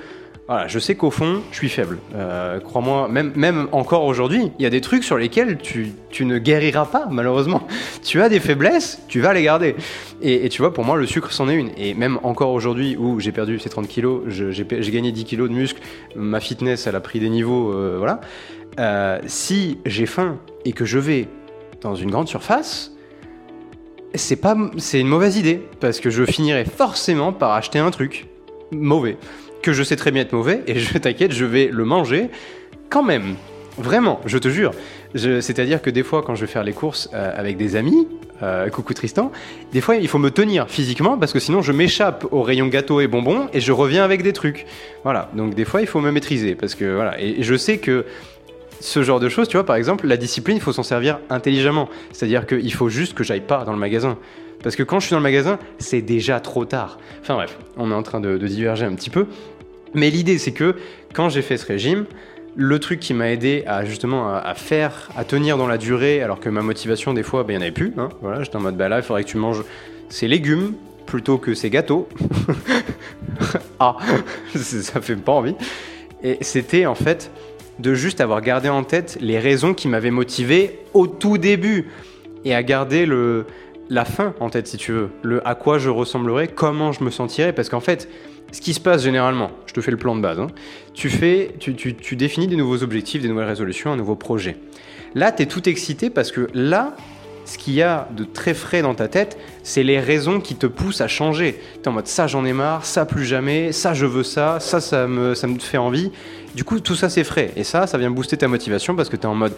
voilà, 0.47 0.67
je 0.67 0.77
sais 0.77 0.95
qu'au 0.95 1.09
fond, 1.09 1.41
je 1.51 1.55
suis 1.55 1.69
faible. 1.69 1.99
Euh, 2.15 2.59
Crois-moi, 2.59 3.07
même, 3.07 3.31
même 3.35 3.69
encore 3.71 4.03
aujourd'hui, 4.03 4.51
il 4.59 4.63
y 4.63 4.65
a 4.65 4.69
des 4.69 4.81
trucs 4.81 5.05
sur 5.05 5.17
lesquels 5.17 5.57
tu, 5.57 5.93
tu, 6.09 6.25
ne 6.25 6.37
guériras 6.37 6.85
pas, 6.85 7.07
malheureusement. 7.09 7.65
Tu 8.03 8.21
as 8.21 8.27
des 8.27 8.41
faiblesses, 8.41 8.99
tu 9.07 9.21
vas 9.21 9.33
les 9.33 9.43
garder. 9.43 9.75
Et, 10.21 10.49
tu 10.49 10.61
vois, 10.61 10.73
pour 10.73 10.83
moi, 10.83 10.97
le 10.97 11.05
sucre, 11.05 11.31
c'en 11.31 11.47
est 11.47 11.55
une. 11.55 11.69
Et 11.77 11.93
même 11.93 12.19
encore 12.23 12.51
aujourd'hui, 12.51 12.97
où 12.97 13.21
j'ai 13.21 13.31
perdu 13.31 13.57
ces 13.59 13.69
30 13.69 13.87
kilos, 13.87 14.23
j'ai 14.27 14.91
gagné 14.91 15.13
10 15.13 15.23
kilos 15.23 15.49
de 15.49 15.55
muscle, 15.55 15.81
ma 16.15 16.41
fitness, 16.41 16.85
elle 16.87 16.97
a 16.97 16.99
pris 16.99 17.21
des 17.21 17.29
niveaux, 17.29 17.71
euh, 17.71 17.95
voilà. 17.97 18.19
Euh, 18.79 19.19
si 19.25 19.77
j'ai 19.85 20.05
faim 20.05 20.37
et 20.65 20.73
que 20.73 20.83
je 20.83 20.99
vais 20.99 21.27
dans 21.79 21.95
une 21.95 22.11
grande 22.11 22.27
surface, 22.27 22.91
c'est 24.13 24.35
pas, 24.35 24.57
c'est 24.77 24.99
une 24.99 25.07
mauvaise 25.07 25.37
idée 25.37 25.61
parce 25.79 26.01
que 26.01 26.09
je 26.09 26.25
finirai 26.25 26.65
forcément 26.65 27.31
par 27.31 27.53
acheter 27.53 27.79
un 27.79 27.91
truc 27.91 28.27
mauvais 28.71 29.17
que 29.63 29.73
je 29.73 29.81
sais 29.81 29.95
très 29.95 30.11
bien 30.11 30.21
être 30.21 30.33
mauvais, 30.33 30.61
et 30.67 30.77
je 30.77 30.97
t'inquiète, 30.99 31.31
je 31.31 31.45
vais 31.45 31.69
le 31.71 31.85
manger 31.85 32.29
quand 32.89 33.03
même. 33.03 33.35
Vraiment, 33.77 34.21
je 34.25 34.37
te 34.37 34.49
jure. 34.49 34.71
C'est-à-dire 35.15 35.81
que 35.81 35.89
des 35.89 36.03
fois, 36.03 36.21
quand 36.21 36.35
je 36.35 36.41
vais 36.41 36.51
faire 36.51 36.63
les 36.63 36.73
courses 36.73 37.09
euh, 37.13 37.31
avec 37.35 37.57
des 37.57 37.75
amis, 37.75 38.07
euh, 38.43 38.69
coucou 38.69 38.93
Tristan, 38.93 39.31
des 39.71 39.81
fois, 39.81 39.95
il 39.95 40.07
faut 40.07 40.19
me 40.19 40.29
tenir 40.29 40.69
physiquement 40.69 41.17
parce 41.17 41.33
que 41.33 41.39
sinon, 41.39 41.61
je 41.61 41.71
m'échappe 41.71 42.25
au 42.31 42.43
rayon 42.43 42.67
gâteau 42.67 43.01
et 43.01 43.07
bonbons 43.07 43.47
et 43.53 43.61
je 43.61 43.71
reviens 43.71 44.03
avec 44.03 44.21
des 44.21 44.33
trucs. 44.33 44.65
Voilà. 45.03 45.31
Donc, 45.33 45.55
des 45.55 45.65
fois, 45.65 45.81
il 45.81 45.87
faut 45.87 46.01
me 46.01 46.11
maîtriser 46.11 46.53
parce 46.53 46.75
que 46.75 46.93
voilà. 46.93 47.19
Et, 47.19 47.41
je 47.41 47.55
sais 47.55 47.77
que 47.79 48.05
ce 48.79 49.01
genre 49.01 49.19
de 49.19 49.29
choses, 49.29 49.47
tu 49.47 49.57
vois, 49.57 49.65
par 49.65 49.75
exemple, 49.75 50.05
la 50.07 50.17
discipline, 50.17 50.57
il 50.57 50.61
faut 50.61 50.73
s'en 50.73 50.83
servir 50.83 51.19
intelligemment. 51.29 51.89
C'est-à-dire 52.11 52.45
qu'il 52.45 52.73
faut 52.73 52.89
juste 52.89 53.15
que 53.15 53.23
j'aille 53.23 53.41
pas 53.41 53.63
dans 53.65 53.73
le 53.73 53.79
magasin. 53.79 54.17
Parce 54.61 54.75
que 54.75 54.83
quand 54.83 54.99
je 54.99 55.07
suis 55.07 55.13
dans 55.13 55.19
le 55.19 55.23
magasin, 55.23 55.57
c'est 55.79 56.01
déjà 56.01 56.39
trop 56.39 56.63
tard. 56.65 56.97
Enfin 57.21 57.35
bref, 57.35 57.57
on 57.77 57.91
est 57.91 57.95
en 57.95 58.03
train 58.03 58.19
de 58.19 58.37
diverger 58.37 58.85
un 58.85 58.93
petit 58.93 59.09
peu. 59.09 59.27
Mais 59.93 60.09
l'idée, 60.09 60.37
c'est 60.37 60.51
que 60.51 60.75
quand 61.13 61.29
j'ai 61.29 61.41
fait 61.41 61.57
ce 61.57 61.65
régime, 61.65 62.05
le 62.55 62.79
truc 62.79 62.99
qui 62.99 63.13
m'a 63.13 63.31
aidé 63.31 63.63
à 63.67 63.85
justement 63.85 64.33
à, 64.33 64.53
faire, 64.55 65.09
à 65.15 65.23
tenir 65.23 65.57
dans 65.57 65.67
la 65.67 65.77
durée, 65.77 66.21
alors 66.21 66.39
que 66.39 66.49
ma 66.49 66.61
motivation, 66.61 67.13
des 67.13 67.23
fois, 67.23 67.43
ben, 67.43 67.53
il 67.53 67.57
n'y 67.57 67.59
en 67.59 67.61
avait 67.63 67.71
plus. 67.71 67.93
Hein, 67.97 68.09
voilà, 68.21 68.43
j'étais 68.43 68.55
en 68.55 68.61
mode, 68.61 68.77
bah 68.77 68.89
là, 68.89 68.97
il 68.97 69.03
faudrait 69.03 69.23
que 69.23 69.29
tu 69.29 69.37
manges 69.37 69.63
ces 70.09 70.27
légumes 70.27 70.73
plutôt 71.05 71.37
que 71.37 71.53
ces 71.53 71.69
gâteaux. 71.69 72.07
ah, 73.79 73.97
ça 74.55 75.01
fait 75.01 75.15
pas 75.15 75.31
envie. 75.31 75.55
Et 76.23 76.37
c'était 76.41 76.85
en 76.85 76.95
fait 76.95 77.31
de 77.79 77.93
juste 77.95 78.21
avoir 78.21 78.41
gardé 78.41 78.69
en 78.69 78.83
tête 78.83 79.17
les 79.19 79.39
raisons 79.39 79.73
qui 79.73 79.87
m'avaient 79.87 80.11
motivé 80.11 80.79
au 80.93 81.07
tout 81.07 81.37
début 81.37 81.89
et 82.45 82.53
à 82.53 82.61
garder 82.61 83.05
le, 83.05 83.45
la 83.89 84.05
fin 84.05 84.33
en 84.39 84.49
tête, 84.49 84.67
si 84.67 84.77
tu 84.77 84.91
veux. 84.91 85.09
Le 85.23 85.45
à 85.47 85.55
quoi 85.55 85.79
je 85.79 85.89
ressemblerais, 85.89 86.47
comment 86.47 86.91
je 86.91 87.03
me 87.03 87.09
sentirais. 87.09 87.53
Parce 87.53 87.69
qu'en 87.69 87.79
fait, 87.79 88.07
ce 88.53 88.61
qui 88.61 88.73
se 88.73 88.79
passe 88.79 89.03
généralement, 89.03 89.51
je 89.65 89.73
te 89.73 89.81
fais 89.81 89.91
le 89.91 89.97
plan 89.97 90.15
de 90.15 90.21
base, 90.21 90.39
hein, 90.39 90.47
tu, 90.93 91.09
fais, 91.09 91.55
tu, 91.59 92.15
définis 92.15 92.47
des 92.47 92.55
nouveaux 92.55 92.83
objectifs, 92.83 93.21
des 93.21 93.27
nouvelles 93.27 93.47
résolutions, 93.47 93.91
un 93.91 93.97
nouveau 93.97 94.15
projet. 94.15 94.57
Là, 95.15 95.31
tu 95.31 95.43
es 95.43 95.45
tout 95.47 95.67
excité 95.67 96.11
parce 96.11 96.31
que 96.31 96.47
là, 96.53 96.95
ce 97.45 97.57
qu'il 97.57 97.73
y 97.73 97.81
a 97.81 98.07
de 98.15 98.23
très 98.23 98.53
frais 98.53 98.83
dans 98.83 98.93
ta 98.93 99.07
tête, 99.07 99.39
c'est 99.63 99.81
les 99.81 99.99
raisons 99.99 100.39
qui 100.39 100.55
te 100.55 100.67
poussent 100.67 101.01
à 101.01 101.07
changer. 101.07 101.59
Tu 101.73 101.81
es 101.81 101.87
en 101.87 101.91
mode 101.91 102.07
ça 102.07 102.27
j'en 102.27 102.45
ai 102.45 102.53
marre, 102.53 102.85
ça 102.85 103.05
plus 103.05 103.25
jamais, 103.25 103.71
ça 103.71 103.95
je 103.95 104.05
veux 104.05 104.23
ça, 104.23 104.59
ça 104.59 104.79
ça 104.79 105.07
me, 105.07 105.33
ça 105.33 105.47
me 105.47 105.57
fait 105.57 105.77
envie. 105.77 106.11
Du 106.53 106.63
coup, 106.63 106.79
tout 106.79 106.95
ça 106.95 107.09
c'est 107.09 107.23
frais. 107.23 107.51
Et 107.55 107.63
ça, 107.63 107.87
ça 107.87 107.97
vient 107.97 108.11
booster 108.11 108.37
ta 108.37 108.47
motivation 108.47 108.95
parce 108.95 109.09
que 109.09 109.15
tu 109.15 109.23
es 109.23 109.25
en 109.25 109.35
mode 109.35 109.53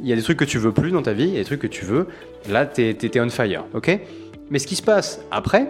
il 0.00 0.08
y 0.08 0.12
a 0.12 0.16
des 0.16 0.22
trucs 0.22 0.38
que 0.38 0.44
tu 0.44 0.58
veux 0.58 0.72
plus 0.72 0.90
dans 0.90 1.02
ta 1.02 1.12
vie, 1.12 1.28
il 1.28 1.34
y 1.34 1.36
a 1.36 1.40
des 1.40 1.44
trucs 1.44 1.60
que 1.60 1.68
tu 1.68 1.84
veux. 1.84 2.08
Là, 2.48 2.66
tu 2.66 2.82
es, 2.82 2.96
es, 3.00 3.20
on 3.20 3.30
fire, 3.30 3.64
ok? 3.74 3.98
Mais 4.50 4.58
ce 4.58 4.66
qui 4.66 4.74
se 4.74 4.82
passe 4.82 5.20
après, 5.30 5.68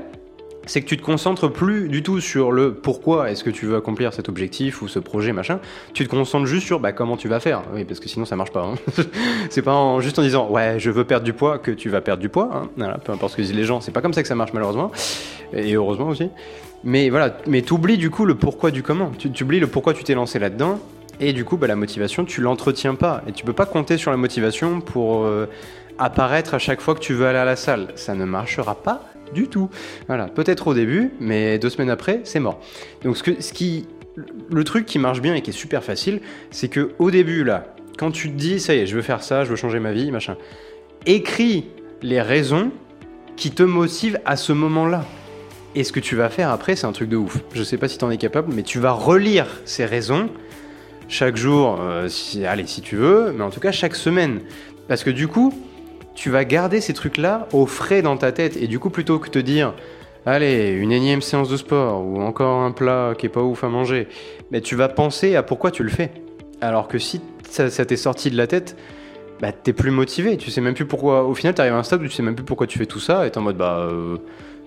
c'est 0.70 0.82
que 0.82 0.86
tu 0.86 0.96
te 0.96 1.02
concentres 1.02 1.50
plus 1.50 1.88
du 1.88 2.04
tout 2.04 2.20
sur 2.20 2.52
le 2.52 2.72
pourquoi 2.72 3.28
est-ce 3.28 3.42
que 3.42 3.50
tu 3.50 3.66
veux 3.66 3.74
accomplir 3.74 4.14
cet 4.14 4.28
objectif 4.28 4.82
ou 4.82 4.86
ce 4.86 5.00
projet 5.00 5.32
machin. 5.32 5.58
Tu 5.94 6.04
te 6.04 6.08
concentres 6.08 6.46
juste 6.46 6.64
sur 6.64 6.78
bah, 6.78 6.92
comment 6.92 7.16
tu 7.16 7.26
vas 7.26 7.40
faire. 7.40 7.64
Oui, 7.74 7.84
parce 7.84 7.98
que 7.98 8.08
sinon 8.08 8.24
ça 8.24 8.36
marche 8.36 8.52
pas. 8.52 8.62
Hein. 8.62 8.74
c'est 9.50 9.62
pas 9.62 9.98
juste 9.98 10.20
en 10.20 10.22
disant 10.22 10.48
ouais 10.48 10.78
je 10.78 10.92
veux 10.92 11.02
perdre 11.02 11.24
du 11.24 11.32
poids 11.32 11.58
que 11.58 11.72
tu 11.72 11.88
vas 11.88 12.00
perdre 12.00 12.20
du 12.20 12.28
poids. 12.28 12.68
Hein. 12.78 12.98
Peu 13.04 13.10
importe 13.10 13.32
ce 13.32 13.36
que 13.38 13.42
disent 13.42 13.52
les 13.52 13.64
gens, 13.64 13.80
c'est 13.80 13.90
pas 13.90 14.00
comme 14.00 14.12
ça 14.12 14.22
que 14.22 14.28
ça 14.28 14.36
marche 14.36 14.52
malheureusement 14.52 14.92
et 15.52 15.74
heureusement 15.74 16.06
aussi. 16.06 16.30
Mais 16.84 17.10
voilà, 17.10 17.36
mais 17.48 17.62
t'oublies 17.62 17.98
du 17.98 18.10
coup 18.10 18.24
le 18.24 18.36
pourquoi 18.36 18.70
du 18.70 18.84
comment. 18.84 19.10
Tu 19.18 19.42
oublies 19.42 19.58
le 19.58 19.66
pourquoi 19.66 19.92
tu 19.92 20.04
t'es 20.04 20.14
lancé 20.14 20.38
là-dedans. 20.38 20.78
Et 21.18 21.32
du 21.32 21.44
coup, 21.44 21.56
bah, 21.56 21.66
la 21.66 21.76
motivation, 21.76 22.24
tu 22.24 22.40
l'entretiens 22.40 22.94
pas. 22.94 23.22
Et 23.26 23.32
tu 23.32 23.44
peux 23.44 23.52
pas 23.52 23.66
compter 23.66 23.98
sur 23.98 24.10
la 24.12 24.16
motivation 24.16 24.80
pour 24.80 25.24
euh, 25.24 25.46
apparaître 25.98 26.54
à 26.54 26.58
chaque 26.58 26.80
fois 26.80 26.94
que 26.94 27.00
tu 27.00 27.12
veux 27.12 27.26
aller 27.26 27.38
à 27.38 27.44
la 27.44 27.56
salle. 27.56 27.88
Ça 27.96 28.14
ne 28.14 28.24
marchera 28.24 28.76
pas 28.76 29.02
du 29.34 29.48
tout. 29.48 29.70
Voilà, 30.06 30.26
peut-être 30.26 30.68
au 30.68 30.74
début, 30.74 31.10
mais 31.20 31.58
deux 31.58 31.70
semaines 31.70 31.90
après, 31.90 32.20
c'est 32.24 32.40
mort. 32.40 32.60
Donc 33.04 33.16
ce, 33.16 33.22
que, 33.22 33.40
ce 33.40 33.52
qui, 33.52 33.86
le 34.50 34.64
truc 34.64 34.86
qui 34.86 34.98
marche 34.98 35.20
bien 35.20 35.34
et 35.34 35.42
qui 35.42 35.50
est 35.50 35.54
super 35.54 35.84
facile, 35.84 36.20
c'est 36.50 36.68
que 36.68 36.92
au 36.98 37.10
début 37.10 37.44
là, 37.44 37.74
quand 37.98 38.10
tu 38.10 38.30
te 38.30 38.36
dis 38.36 38.60
ça 38.60 38.74
y 38.74 38.78
est, 38.78 38.86
je 38.86 38.96
veux 38.96 39.02
faire 39.02 39.22
ça, 39.22 39.44
je 39.44 39.50
veux 39.50 39.56
changer 39.56 39.80
ma 39.80 39.92
vie, 39.92 40.10
machin, 40.10 40.36
écris 41.06 41.66
les 42.02 42.20
raisons 42.20 42.70
qui 43.36 43.50
te 43.50 43.62
motivent 43.62 44.20
à 44.24 44.36
ce 44.36 44.52
moment-là. 44.52 45.04
Et 45.74 45.84
ce 45.84 45.92
que 45.92 46.00
tu 46.00 46.16
vas 46.16 46.28
faire 46.30 46.50
après, 46.50 46.74
c'est 46.74 46.86
un 46.86 46.92
truc 46.92 47.08
de 47.08 47.16
ouf. 47.16 47.38
Je 47.54 47.62
sais 47.62 47.76
pas 47.76 47.88
si 47.88 47.96
tu 47.96 48.04
en 48.04 48.10
es 48.10 48.16
capable, 48.16 48.52
mais 48.52 48.64
tu 48.64 48.80
vas 48.80 48.90
relire 48.90 49.46
ces 49.64 49.84
raisons 49.84 50.28
chaque 51.08 51.36
jour, 51.36 51.78
euh, 51.80 52.08
allez, 52.46 52.66
si 52.66 52.80
tu 52.80 52.96
veux, 52.96 53.32
mais 53.32 53.42
en 53.42 53.50
tout 53.50 53.60
cas 53.60 53.72
chaque 53.72 53.96
semaine. 53.96 54.40
Parce 54.88 55.04
que 55.04 55.10
du 55.10 55.28
coup, 55.28 55.52
tu 56.14 56.30
vas 56.30 56.44
garder 56.44 56.80
ces 56.80 56.94
trucs-là 56.94 57.48
au 57.52 57.66
frais 57.66 58.02
dans 58.02 58.16
ta 58.16 58.32
tête. 58.32 58.56
Et 58.56 58.66
du 58.66 58.78
coup, 58.78 58.90
plutôt 58.90 59.18
que 59.18 59.28
te 59.28 59.38
dire, 59.38 59.74
allez, 60.26 60.70
une 60.70 60.92
énième 60.92 61.22
séance 61.22 61.48
de 61.48 61.56
sport 61.56 62.04
ou 62.04 62.20
encore 62.20 62.60
un 62.62 62.72
plat 62.72 63.14
qui 63.16 63.26
est 63.26 63.30
pas 63.30 63.42
ouf 63.42 63.64
à 63.64 63.68
manger, 63.68 64.08
mais 64.50 64.60
tu 64.60 64.76
vas 64.76 64.88
penser 64.88 65.36
à 65.36 65.42
pourquoi 65.42 65.70
tu 65.70 65.82
le 65.82 65.90
fais. 65.90 66.10
Alors 66.60 66.88
que 66.88 66.98
si 66.98 67.20
ça, 67.48 67.68
t'est 67.70 67.96
sorti 67.96 68.30
de 68.30 68.36
la 68.36 68.46
tête, 68.46 68.76
bah 69.40 69.52
t'es 69.52 69.72
plus 69.72 69.90
motivé. 69.90 70.36
Tu 70.36 70.50
sais 70.50 70.60
même 70.60 70.74
plus 70.74 70.86
pourquoi. 70.86 71.24
Au 71.24 71.34
final, 71.34 71.54
t'arrives 71.54 71.72
à 71.72 71.78
un 71.78 71.82
stade 71.82 72.02
où 72.02 72.06
tu 72.06 72.12
sais 72.12 72.22
même 72.22 72.34
plus 72.34 72.44
pourquoi 72.44 72.66
tu 72.66 72.78
fais 72.78 72.86
tout 72.86 73.00
ça 73.00 73.26
et 73.26 73.30
t'es 73.30 73.38
en 73.38 73.42
mode 73.42 73.56
bah 73.56 73.78
euh, 73.90 74.18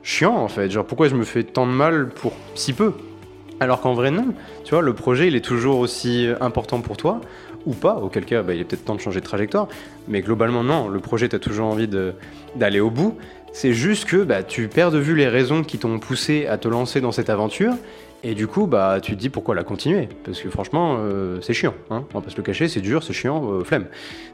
chiant 0.02 0.36
en 0.36 0.48
fait. 0.48 0.72
Genre 0.72 0.86
pourquoi 0.86 1.08
je 1.08 1.16
me 1.16 1.24
fais 1.24 1.44
tant 1.44 1.68
de 1.68 1.72
mal 1.72 2.10
pour 2.10 2.34
si 2.56 2.74
peu? 2.74 2.94
Alors 3.64 3.80
qu'en 3.80 3.94
vrai 3.94 4.12
non, 4.12 4.34
tu 4.66 4.72
vois, 4.72 4.82
le 4.82 4.94
projet 4.94 5.30
il 5.30 5.38
est 5.38 5.46
toujours 5.46 5.80
aussi 5.80 6.28
important 6.42 6.82
pour 6.82 6.98
toi, 6.98 7.22
ou 7.66 7.74
pas, 7.74 7.96
auquel 7.96 8.26
cas 8.26 8.44
bah, 8.44 8.54
il 8.54 8.60
est 8.60 8.66
peut-être 8.66 8.84
temps 8.84 8.96
de 8.96 9.00
changer 9.00 9.22
de 9.22 9.26
trajectoire, 9.26 9.70
mais 10.10 10.22
globalement 10.22 10.66
non, 10.66 10.90
le 10.90 11.00
projet 11.00 11.30
tu 11.30 11.40
toujours 11.40 11.68
envie 11.68 11.88
d'aller 12.58 12.82
au 12.82 12.90
bout, 12.90 13.18
c'est 13.54 13.72
juste 13.72 14.04
que 14.04 14.18
bah, 14.18 14.44
tu 14.44 14.68
perds 14.68 14.92
de 14.92 14.98
vue 14.98 15.16
les 15.16 15.30
raisons 15.30 15.64
qui 15.64 15.78
t'ont 15.78 15.98
poussé 15.98 16.46
à 16.46 16.58
te 16.58 16.68
lancer 16.68 17.00
dans 17.00 17.14
cette 17.14 17.30
aventure, 17.30 17.76
et 18.24 18.34
du 18.34 18.48
coup 18.48 18.68
bah, 18.68 19.00
tu 19.02 19.14
te 19.14 19.20
dis 19.20 19.30
pourquoi 19.30 19.56
la 19.56 19.64
continuer, 19.64 20.10
parce 20.24 20.42
que 20.42 20.50
franchement 20.50 20.98
euh, 21.00 21.40
c'est 21.42 21.54
chiant, 21.54 21.74
hein. 21.90 22.06
On 22.14 22.20
va 22.20 22.26
pas 22.26 22.32
se 22.32 22.38
le 22.38 22.44
cacher, 22.44 22.68
c'est 22.68 22.82
dur, 22.82 23.04
c'est 23.04 23.14
chiant, 23.14 23.44
euh, 23.52 23.64
flemme. 23.64 23.86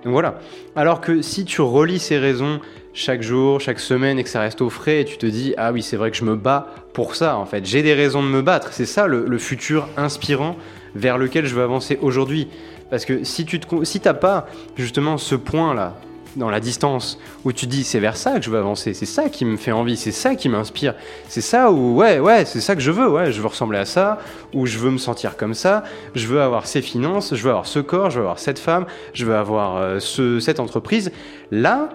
Donc 0.04 0.14
voilà, 0.14 0.40
alors 0.76 1.02
que 1.02 1.22
si 1.22 1.46
tu 1.46 1.62
relis 1.62 2.00
ces 2.00 2.18
raisons 2.18 2.60
chaque 2.94 3.22
jour, 3.22 3.60
chaque 3.62 3.80
semaine 3.80 4.20
et 4.20 4.24
que 4.24 4.30
ça 4.30 4.42
reste 4.42 4.62
au 4.62 4.70
frais 4.70 5.02
et 5.02 5.06
tu 5.06 5.18
te 5.18 5.26
dis 5.26 5.54
ah 5.58 5.72
oui 5.72 5.82
c'est 5.82 5.98
vrai 5.98 6.12
que 6.12 6.18
je 6.18 6.26
me 6.26 6.36
bats 6.36 6.68
pour 6.94 7.16
ça 7.16 7.38
en 7.38 7.46
fait, 7.46 7.66
j'ai 7.66 7.82
des 7.82 7.94
raisons 7.94 8.24
de 8.24 8.28
me 8.28 8.42
battre, 8.42 8.74
c'est 8.74 8.86
ça 8.86 9.08
le, 9.08 9.38
futur 9.38 9.88
inspirant 9.98 10.56
vers 10.96 11.18
lequel 11.18 11.46
je 11.46 11.56
veux 11.56 11.64
avancer 11.64 11.98
aujourd'hui. 12.02 12.48
Parce 12.90 13.06
que 13.06 13.24
si 13.24 13.46
tu 13.46 13.60
te, 13.60 13.84
si 13.84 14.00
pas 14.00 14.48
justement 14.76 15.18
ce 15.18 15.36
point 15.36 15.74
là 15.74 15.96
dans 16.36 16.50
la 16.50 16.60
distance 16.60 17.20
où 17.46 17.52
tu 17.52 17.68
dis 17.68 17.84
c'est 17.84 18.00
vers 18.00 18.18
ça 18.18 18.38
que 18.40 18.42
je 18.46 18.50
veux 18.50 18.58
avancer, 18.58 18.94
c'est 18.94 19.06
ça 19.06 19.30
qui 19.30 19.46
me 19.46 19.58
fait 19.58 19.72
envie, 19.72 19.98
c'est 19.98 20.12
ça 20.12 20.36
qui 20.36 20.50
m'inspire, 20.50 20.96
c'est 21.28 21.42
ça 21.42 21.72
où 21.72 21.96
ouais 21.96 22.20
ouais 22.20 22.46
c'est 22.46 22.62
ça 22.62 22.76
que 22.76 22.82
je 22.82 22.92
veux, 22.92 23.10
ouais 23.10 23.32
je 23.32 23.42
veux 23.42 23.48
ressembler 23.48 23.80
à 23.80 23.86
ça, 23.86 24.20
ou 24.54 24.66
je 24.66 24.78
veux 24.78 24.92
me 24.92 24.98
sentir 24.98 25.38
comme 25.38 25.54
ça, 25.54 25.84
je 26.16 26.28
veux 26.28 26.42
avoir 26.42 26.68
ces 26.68 26.82
finances, 26.82 27.36
je 27.36 27.44
veux 27.44 27.50
avoir 27.50 27.66
ce 27.66 27.80
corps, 27.80 28.10
je 28.10 28.20
veux 28.20 28.26
avoir 28.26 28.40
cette 28.40 28.60
femme, 28.60 28.86
je 29.14 29.26
veux 29.26 29.36
avoir 29.36 29.78
euh, 29.78 30.00
ce, 30.00 30.40
cette 30.40 30.60
entreprise. 30.60 31.12
Là, 31.52 31.90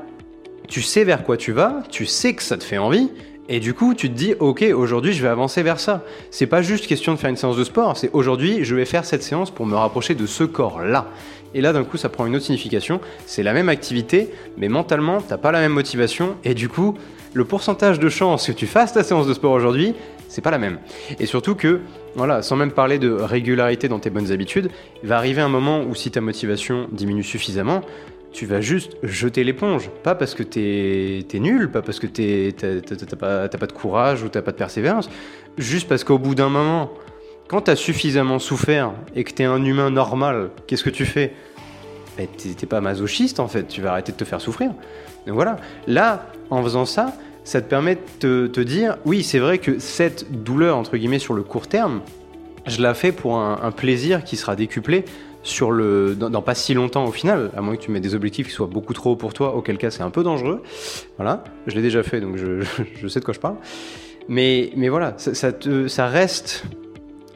tu 0.69 0.83
sais 0.83 1.05
vers 1.05 1.25
quoi 1.25 1.37
tu 1.37 1.53
vas, 1.53 1.83
tu 1.91 2.07
sais 2.07 2.35
que 2.35 2.43
ça 2.43 2.57
te 2.57 2.65
fait 2.65 2.79
envie, 2.79 3.11
Et 3.49 3.61
du 3.61 3.75
coup, 3.75 3.93
tu 3.93 4.09
te 4.09 4.15
dis, 4.15 4.35
ok, 4.41 4.65
aujourd'hui, 4.75 5.13
je 5.13 5.23
vais 5.23 5.29
avancer 5.29 5.63
vers 5.63 5.79
ça. 5.79 6.03
C'est 6.31 6.47
pas 6.47 6.63
juste 6.63 6.87
question 6.87 7.13
de 7.13 7.19
faire 7.19 7.29
une 7.29 7.37
séance 7.37 7.59
de 7.59 7.65
sport, 7.65 7.97
c'est 7.97 8.09
aujourd'hui, 8.15 8.65
je 8.65 8.75
vais 8.75 8.87
faire 8.87 9.05
cette 9.05 9.23
séance 9.23 9.51
pour 9.51 9.67
me 9.67 9.77
rapprocher 9.77 10.15
de 10.15 10.25
ce 10.25 10.45
corps-là. 10.45 11.09
Et 11.53 11.61
là, 11.61 11.73
d'un 11.73 11.85
coup, 11.85 11.99
ça 11.99 12.09
prend 12.09 12.27
une 12.27 12.35
autre 12.37 12.47
signification. 12.47 13.01
C'est 13.27 13.43
la 13.43 13.53
même 13.53 13.69
activité, 13.69 14.31
mais 14.57 14.69
mentalement, 14.69 15.21
t'as 15.21 15.37
pas 15.37 15.53
la 15.53 15.61
même 15.61 15.73
motivation. 15.73 16.37
Et 16.43 16.55
du 16.55 16.69
coup, 16.69 16.95
le 17.35 17.45
pourcentage 17.45 18.01
de 18.01 18.09
chance 18.09 18.47
que 18.47 18.53
tu 18.53 18.67
fasses 18.67 18.95
ta 18.95 19.05
séance 19.05 19.27
de 19.27 19.35
sport 19.35 19.53
aujourd'hui, 19.53 19.95
c'est 20.29 20.41
pas 20.41 20.51
la 20.51 20.59
même. 20.59 20.79
Et 21.21 21.27
surtout 21.27 21.55
que, 21.55 21.81
voilà, 22.17 22.43
sans 22.43 22.57
même 22.57 22.73
parler 22.73 22.99
de 22.99 23.13
régularité 23.13 23.89
dans 23.89 24.01
tes 24.01 24.11
bonnes 24.11 24.33
habitudes, 24.33 24.71
il 25.03 25.09
va 25.09 25.17
arriver 25.19 25.43
un 25.43 25.49
moment 25.49 25.83
où 25.83 25.95
si 25.95 26.11
ta 26.11 26.21
motivation 26.21 26.89
diminue 26.91 27.23
suffisamment, 27.23 27.83
tu 28.35 28.47
vas 28.47 28.61
juste 28.61 28.97
jeter 29.03 29.45
l'éponge. 29.45 29.89
Pas 30.03 30.15
parce 30.15 30.35
que 30.35 30.43
t'es 30.43 31.25
es 31.33 31.39
nul, 31.39 31.71
pas 31.71 31.81
parce 31.81 32.01
que 32.01 32.07
t'as 32.07 33.17
pas, 33.17 33.49
pas, 33.49 33.67
de 33.67 33.73
courage 33.73 34.23
ou 34.23 34.29
t'as 34.29 34.43
pas 34.43 34.51
de 34.51 34.57
persévérance, 34.57 35.09
juste 35.57 35.89
parce 35.89 36.05
qu'au 36.05 36.19
bout 36.19 36.35
d'un 36.35 36.51
moment, 36.51 36.91
quand 37.49 37.63
t'as 37.63 37.77
suffisamment 37.77 38.39
souffert 38.39 38.93
et 39.15 39.25
que 39.25 39.33
t'es 39.33 39.45
un 39.45 39.65
humain 39.65 39.91
normal, 39.91 40.51
qu'est-ce 40.67 40.85
que 40.85 40.91
tu 40.91 41.07
fais? 41.07 41.33
Ben, 42.19 42.27
T'es 42.27 42.67
pas 42.67 42.81
masochiste 42.81 43.41
en 43.41 43.49
fait, 43.49 43.69
tu 43.69 43.81
vas 43.81 43.93
arrêter 43.93 44.13
de 44.13 44.17
te 44.17 44.25
faire 44.25 44.41
souffrir. 44.41 44.71
Donc 45.27 45.37
voilà, 45.37 45.57
là, 45.87 46.27
en 46.51 46.63
faisant 46.63 46.85
ça, 46.85 47.15
ça 47.45 47.61
te 47.61 47.69
permet 47.69 47.99
de 48.21 48.47
te, 48.47 48.61
dire, 48.61 48.97
oui, 49.05 49.23
c'est 49.23 49.39
vrai 49.39 49.59
que 49.59 49.79
cette 49.79 50.43
douleur, 50.43 50.77
entre 50.77 50.97
guillemets, 50.97 51.19
sur 51.19 51.35
le 51.35 51.43
court 51.43 51.69
terme, 51.69 52.01
je 52.67 52.81
la 52.81 52.95
fais 52.95 53.13
pour 53.13 53.37
un, 53.39 53.71
plaisir 53.71 54.25
qui 54.25 54.37
sera 54.37 54.57
décuplé 54.57 55.05
sur 55.45 55.71
le, 55.71 56.17
dans, 56.17 56.43
pas 56.43 56.55
si 56.55 56.75
longtemps 56.75 57.05
au 57.05 57.13
final, 57.13 57.51
à 57.57 57.61
moins 57.61 57.77
que 57.77 57.83
tu 57.83 57.91
mets 57.91 58.01
des 58.01 58.15
objectifs 58.15 58.49
qui 58.49 58.53
soient 58.53 58.67
beaucoup 58.67 58.95
trop 58.95 59.13
hauts 59.13 59.17
pour 59.17 59.35
toi, 59.35 59.55
auquel 59.55 59.79
cas 59.79 59.91
c'est 59.91 60.03
un 60.03 60.11
peu 60.11 60.25
dangereux. 60.25 60.63
Voilà, 61.17 61.45
je 61.67 61.77
l'ai 61.77 61.83
déjà 61.83 62.03
fait, 62.03 62.21
donc 62.21 62.37
je, 62.37 62.65
je, 63.01 63.09
sais 63.09 63.21
de 63.21 63.25
quoi 63.25 63.35
je 63.35 63.41
parle. 63.41 63.57
Mais, 64.27 64.73
mais 64.75 64.89
voilà, 64.89 65.15
ça, 65.19 65.35
ça, 65.35 65.53
te, 65.53 65.87
ça 65.87 66.07
reste, 66.07 66.65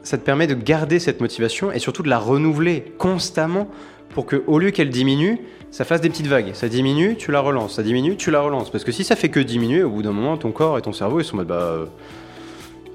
ça 0.01 0.17
te 0.17 0.23
permet 0.23 0.47
de 0.47 0.55
garder 0.55 0.97
cette 0.97 1.21
motivation 1.21 1.71
et 1.71 1.77
surtout 1.77 2.01
de 2.01 2.09
la 2.09 2.17
renouveler 2.17 2.93
constamment 2.97 3.69
pour 4.09 4.25
que, 4.25 4.43
au 4.47 4.57
lieu 4.57 4.71
qu'elle 4.71 4.89
diminue, 4.89 5.37
ça 5.69 5.85
fasse 5.85 6.01
des 6.01 6.09
petites 6.09 6.27
vagues. 6.27 6.51
Ça 6.53 6.67
diminue, 6.67 7.15
tu 7.15 7.31
la 7.31 7.41
relances, 7.41 7.75
ça 7.75 7.83
diminue, 7.83 8.17
tu 8.17 8.31
la 8.31 8.41
relances. 8.41 8.71
Parce 8.71 8.83
que 8.83 8.91
si 8.91 9.03
ça 9.03 9.15
fait 9.15 9.29
que 9.29 9.39
diminuer, 9.39 9.83
au 9.83 9.91
bout 9.91 10.01
d'un 10.01 10.13
moment, 10.13 10.35
ton 10.35 10.51
corps 10.51 10.79
et 10.79 10.81
ton 10.81 10.93
cerveau, 10.93 11.19
ils 11.19 11.25
sont 11.25 11.35
en 11.35 11.37
mode 11.37 11.47
bah, 11.47 11.85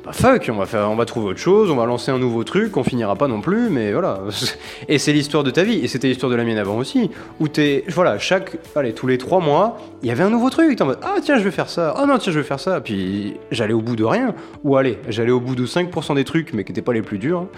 bah 0.04 0.12
fuck, 0.12 0.50
on 0.52 0.56
va, 0.56 0.66
faire, 0.66 0.90
on 0.90 0.96
va 0.96 1.06
trouver 1.06 1.28
autre 1.28 1.38
chose, 1.38 1.70
on 1.70 1.76
va 1.76 1.86
lancer 1.86 2.10
un 2.10 2.18
nouveau 2.18 2.44
truc, 2.44 2.76
on 2.76 2.84
finira 2.84 3.16
pas 3.16 3.26
non 3.26 3.40
plus, 3.40 3.70
mais 3.70 3.92
voilà. 3.92 4.20
Et 4.88 4.98
c'est 4.98 5.12
l'histoire 5.12 5.44
de 5.44 5.50
ta 5.50 5.62
vie, 5.62 5.78
et 5.78 5.88
c'était 5.88 6.08
l'histoire 6.08 6.30
de 6.30 6.36
la 6.36 6.44
mienne 6.44 6.58
avant 6.58 6.76
aussi, 6.76 7.10
où 7.40 7.48
t'es, 7.48 7.84
voilà, 7.88 8.18
chaque, 8.18 8.58
allez, 8.76 8.92
tous 8.92 9.06
les 9.06 9.16
trois 9.16 9.40
mois, 9.40 9.78
il 10.02 10.08
y 10.08 10.12
avait 10.12 10.22
un 10.22 10.28
nouveau 10.28 10.50
truc, 10.50 10.76
t'es 10.76 10.82
en 10.82 10.86
mode, 10.86 10.98
ah 11.02 11.16
tiens, 11.22 11.38
je 11.38 11.44
vais 11.44 11.50
faire 11.50 11.70
ça, 11.70 11.94
ah 11.96 12.04
non, 12.04 12.18
tiens, 12.18 12.32
je 12.32 12.38
vais 12.38 12.44
faire 12.44 12.60
ça, 12.60 12.82
puis 12.82 13.38
j'allais 13.50 13.72
au 13.72 13.80
bout 13.80 13.96
de 13.96 14.04
rien, 14.04 14.34
ou 14.62 14.76
allez, 14.76 14.98
j'allais 15.08 15.30
au 15.30 15.40
bout 15.40 15.54
de 15.54 15.64
5% 15.64 16.14
des 16.14 16.24
trucs, 16.24 16.52
mais 16.52 16.64
qui 16.64 16.72
n'étaient 16.72 16.82
pas 16.82 16.92
les 16.92 17.02
plus 17.02 17.18
durs. 17.18 17.40
Hein. 17.40 17.48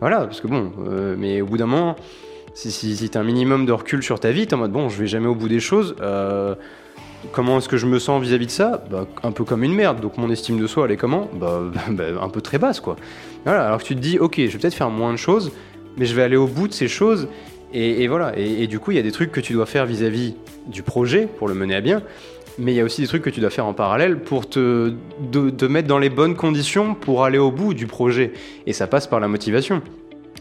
Voilà, 0.00 0.18
parce 0.18 0.40
que 0.40 0.46
bon, 0.46 0.72
euh, 0.86 1.16
mais 1.18 1.40
au 1.40 1.46
bout 1.46 1.56
d'un 1.56 1.66
moment, 1.66 1.96
si, 2.54 3.10
t'as 3.10 3.20
un 3.20 3.24
minimum 3.24 3.66
de 3.66 3.72
recul 3.72 4.02
sur 4.02 4.20
ta 4.20 4.30
vie, 4.30 4.46
t'es 4.46 4.54
en 4.54 4.58
mode 4.58 4.72
bon, 4.72 4.88
je 4.88 4.98
vais 4.98 5.06
jamais 5.08 5.26
au 5.26 5.34
bout 5.34 5.48
des 5.48 5.60
choses. 5.60 5.96
Euh, 6.00 6.54
comment 7.32 7.58
est-ce 7.58 7.68
que 7.68 7.76
je 7.76 7.86
me 7.86 7.98
sens 7.98 8.22
vis-à-vis 8.22 8.46
de 8.46 8.50
ça 8.50 8.82
bah, 8.90 9.06
Un 9.22 9.32
peu 9.32 9.44
comme 9.44 9.64
une 9.64 9.74
merde. 9.74 10.00
Donc 10.00 10.18
mon 10.18 10.30
estime 10.30 10.58
de 10.58 10.66
soi, 10.66 10.86
elle 10.86 10.92
est 10.92 10.96
comment 10.96 11.28
bah, 11.34 11.62
bah, 11.90 12.04
Un 12.20 12.28
peu 12.28 12.40
très 12.40 12.58
basse, 12.58 12.80
quoi. 12.80 12.96
Alors 13.46 13.78
que 13.78 13.84
tu 13.84 13.94
te 13.94 14.00
dis, 14.00 14.18
ok, 14.18 14.36
je 14.36 14.46
vais 14.46 14.58
peut-être 14.58 14.74
faire 14.74 14.90
moins 14.90 15.12
de 15.12 15.18
choses, 15.18 15.52
mais 15.96 16.06
je 16.06 16.14
vais 16.14 16.22
aller 16.22 16.36
au 16.36 16.46
bout 16.46 16.68
de 16.68 16.72
ces 16.72 16.88
choses. 16.88 17.28
Et, 17.72 18.08
voilà. 18.08 18.32
Et, 18.38 18.66
du 18.66 18.78
coup, 18.78 18.92
il 18.92 18.96
y 18.96 19.00
a 19.00 19.02
des 19.02 19.12
trucs 19.12 19.30
que 19.30 19.40
tu 19.40 19.52
dois 19.52 19.66
faire 19.66 19.84
vis-à-vis 19.84 20.34
du 20.66 20.82
projet 20.82 21.26
pour 21.26 21.48
le 21.48 21.54
mener 21.54 21.74
à 21.74 21.80
bien. 21.80 22.02
Mais 22.58 22.72
il 22.72 22.76
y 22.76 22.80
a 22.80 22.84
aussi 22.84 23.02
des 23.02 23.06
trucs 23.06 23.22
que 23.22 23.30
tu 23.30 23.40
dois 23.40 23.50
faire 23.50 23.66
en 23.66 23.74
parallèle 23.74 24.18
pour 24.18 24.48
te 24.48 24.90
mettre 25.66 25.86
dans 25.86 25.98
les 25.98 26.10
bonnes 26.10 26.34
conditions 26.34 26.94
pour 26.94 27.24
aller 27.24 27.38
au 27.38 27.50
bout 27.50 27.74
du 27.74 27.86
projet. 27.86 28.32
Et 28.66 28.72
ça 28.72 28.86
passe 28.86 29.06
par 29.06 29.20
la 29.20 29.28
motivation. 29.28 29.82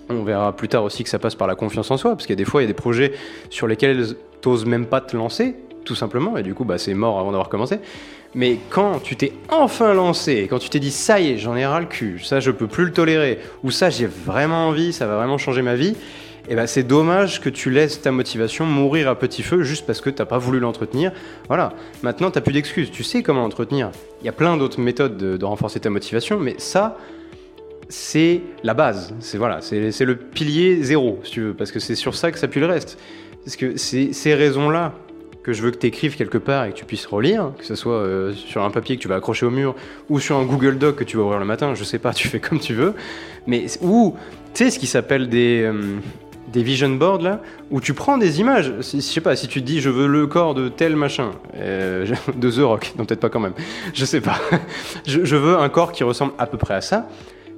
On 0.10 0.24
verra 0.24 0.56
plus 0.56 0.70
tard 0.70 0.84
aussi 0.84 1.04
que 1.04 1.10
ça 1.10 1.20
passe 1.20 1.36
par 1.36 1.48
la 1.48 1.56
confiance 1.56 1.92
en 1.92 1.98
soi, 1.98 2.12
parce 2.12 2.26
qu'il 2.26 2.34
y 2.34 2.40
a 2.40 2.44
des 2.44 2.50
fois, 2.50 2.62
il 2.62 2.66
y 2.66 2.68
a 2.68 2.70
des 2.70 2.74
projets 2.74 3.12
sur 3.50 3.68
lesquels 3.68 4.16
t'oses 4.42 4.66
même 4.66 4.86
pas 4.86 5.02
te 5.02 5.18
lancer, 5.18 5.56
tout 5.88 5.96
simplement, 5.96 6.38
et 6.38 6.44
du 6.44 6.54
coup, 6.54 6.66
bah, 6.66 6.78
c'est 6.78 6.94
mort 6.94 7.20
avant 7.20 7.32
d'avoir 7.32 7.50
commencé. 7.50 7.80
Mais 8.36 8.60
quand 8.70 9.00
tu 9.02 9.16
t'es 9.16 9.34
enfin 9.50 9.94
lancé, 9.94 10.48
quand 10.50 10.60
tu 10.60 10.70
t'es 10.70 10.80
dit 10.80 10.92
ça 10.92 11.20
y 11.20 11.32
est, 11.32 11.38
j'en 11.38 11.56
ai 11.56 11.66
ras 11.66 11.80
le 11.80 11.86
cul, 11.86 12.20
ça 12.24 12.40
je 12.40 12.52
peux 12.52 12.68
plus 12.68 12.86
le 12.86 12.92
tolérer, 12.92 13.40
ou 13.64 13.72
ça 13.72 13.90
j'ai 13.90 14.06
vraiment 14.06 14.68
envie, 14.68 14.94
ça 14.94 15.08
va 15.08 15.16
vraiment 15.16 15.38
changer 15.38 15.62
ma 15.62 15.76
vie, 15.76 15.96
et 16.50 16.54
eh 16.54 16.56
ben 16.56 16.68
c'est 16.68 16.84
dommage 16.84 17.42
que 17.42 17.50
tu 17.50 17.72
laisses 17.72 18.02
ta 18.02 18.12
motivation 18.12 18.66
mourir 18.66 19.10
à 19.10 19.16
petit 19.20 19.44
feu 19.44 19.64
juste 19.64 19.86
parce 19.86 20.00
que 20.00 20.10
t'as 20.10 20.26
pas 20.26 20.38
voulu 20.38 20.62
l'entretenir. 20.62 21.12
Voilà, 21.48 21.74
maintenant 22.04 22.32
t'as 22.32 22.40
plus 22.40 22.54
d'excuses, 22.54 22.90
tu 22.90 23.04
sais 23.04 23.22
comment 23.22 23.42
l'entretenir. 23.42 23.92
Il 24.22 24.26
y 24.26 24.30
a 24.30 24.34
plein 24.34 24.56
d'autres 24.56 24.80
méthodes 24.80 25.18
de 25.18 25.46
renforcer 25.46 25.82
ta 25.82 25.90
motivation, 25.90 26.40
mais 26.40 26.56
ça, 26.58 26.98
c'est 27.90 28.42
la 28.64 28.74
base. 28.74 29.14
C'est 29.20 29.38
voilà, 29.38 29.60
c'est 29.62 30.06
le 30.06 30.16
pilier 30.16 30.84
zéro, 30.84 31.20
si 31.24 31.32
tu 31.32 31.42
veux, 31.42 31.54
parce 31.54 31.72
que 31.72 31.80
c'est 31.80 31.96
sur 31.96 32.16
ça 32.16 32.32
que 32.32 32.40
s'appuie 32.40 32.62
le 32.62 32.68
reste. 32.68 32.98
Parce 33.44 33.56
que 33.56 33.78
ces 33.78 34.34
raisons-là 34.34 34.94
que 35.48 35.54
je 35.54 35.62
veux 35.62 35.72
que 35.72 35.78
tu 35.78 35.88
écrives 35.88 36.18
quelque 36.18 36.38
part 36.38 36.66
et 36.66 36.72
que 36.72 36.76
tu 36.76 36.84
puisses 36.84 37.06
relire, 37.06 37.54
que 37.58 37.64
ce 37.64 37.74
soit 37.74 37.94
euh, 37.94 38.34
sur 38.34 38.66
un 38.66 38.70
papier 38.70 38.98
que 38.98 39.02
tu 39.02 39.08
vas 39.08 39.16
accrocher 39.16 39.46
au 39.46 39.50
mur 39.50 39.76
ou 40.10 40.20
sur 40.20 40.36
un 40.36 40.44
Google 40.44 40.78
Doc 40.78 40.98
que 40.98 41.06
tu 41.06 41.16
vas 41.16 41.24
ouvrir 41.24 41.40
le 41.40 41.46
matin, 41.46 41.74
je 41.74 41.86
sais 41.86 42.00
pas, 42.00 42.14
tu 42.22 42.28
fais 42.28 42.42
comme 42.42 42.60
tu 42.60 42.74
veux. 42.74 42.94
Mais 43.48 43.68
ou 43.82 44.18
tu 44.54 44.66
sais 44.66 44.72
ce 44.72 44.78
qui 44.78 44.88
s'appelle 44.88 45.30
des 45.30 45.62
euh, 45.64 46.00
des 46.52 46.64
vision 46.64 46.90
boards 46.90 47.22
là 47.22 47.42
où 47.72 47.80
tu 47.80 47.94
prends 47.94 48.18
des 48.18 48.42
images. 48.42 48.74
je 48.78 49.00
sais 49.00 49.22
pas, 49.22 49.38
si 49.38 49.48
tu 49.48 49.62
te 49.62 49.66
dis 49.66 49.80
je 49.80 49.90
veux 49.90 50.06
le 50.08 50.28
corps 50.28 50.54
de 50.54 50.68
tel 50.68 50.98
machin, 50.98 51.32
euh, 51.56 52.06
de 52.36 52.52
The 52.52 52.66
Rock, 52.66 52.92
non 52.98 53.06
peut-être 53.06 53.22
pas 53.22 53.30
quand 53.30 53.40
même, 53.40 53.54
je 53.94 54.04
sais 54.04 54.20
pas. 54.20 54.42
je, 55.08 55.36
veux 55.38 55.58
un 55.58 55.70
corps 55.70 55.94
qui 55.94 56.04
ressemble 56.04 56.34
à 56.38 56.46
peu 56.46 56.58
près 56.58 56.74
à 56.74 56.82
ça. 56.82 57.08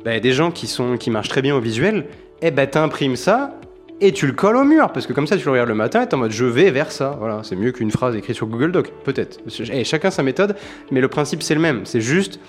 Bah, 0.05 0.19
des 0.19 0.31
gens 0.31 0.51
qui, 0.51 0.67
sont, 0.67 0.95
qui 0.95 1.09
marchent 1.09 1.29
très 1.29 1.41
bien 1.41 1.55
au 1.55 1.59
visuel, 1.59 2.05
eh 2.43 2.51
ben 2.51 2.67
t'imprimes 2.67 3.15
ça 3.15 3.58
et 4.01 4.11
tu 4.11 4.27
le 4.27 4.33
colles 4.33 4.55
au 4.55 4.63
mur 4.63 4.91
parce 4.91 5.07
que 5.07 5.13
comme 5.13 5.27
ça 5.27 5.37
tu 5.37 5.45
le 5.45 5.51
regardes 5.51 5.69
le 5.69 5.75
matin 5.75 6.01
et 6.01 6.07
t'es 6.07 6.15
en 6.15 6.17
mode 6.17 6.31
je 6.31 6.45
vais 6.45 6.71
vers 6.71 6.91
ça. 6.91 7.15
Voilà, 7.19 7.41
c'est 7.43 7.55
mieux 7.55 7.71
qu'une 7.71 7.91
phrase 7.91 8.15
écrite 8.15 8.35
sur 8.35 8.47
Google 8.47 8.71
Doc, 8.71 8.91
peut-être. 9.03 9.39
Et 9.71 9.83
chacun 9.83 10.11
sa 10.11 10.23
méthode, 10.23 10.55
mais 10.91 11.01
le 11.01 11.07
principe 11.07 11.43
c'est 11.43 11.55
le 11.55 11.61
même. 11.61 11.81
C'est 11.85 12.01
juste 12.01 12.39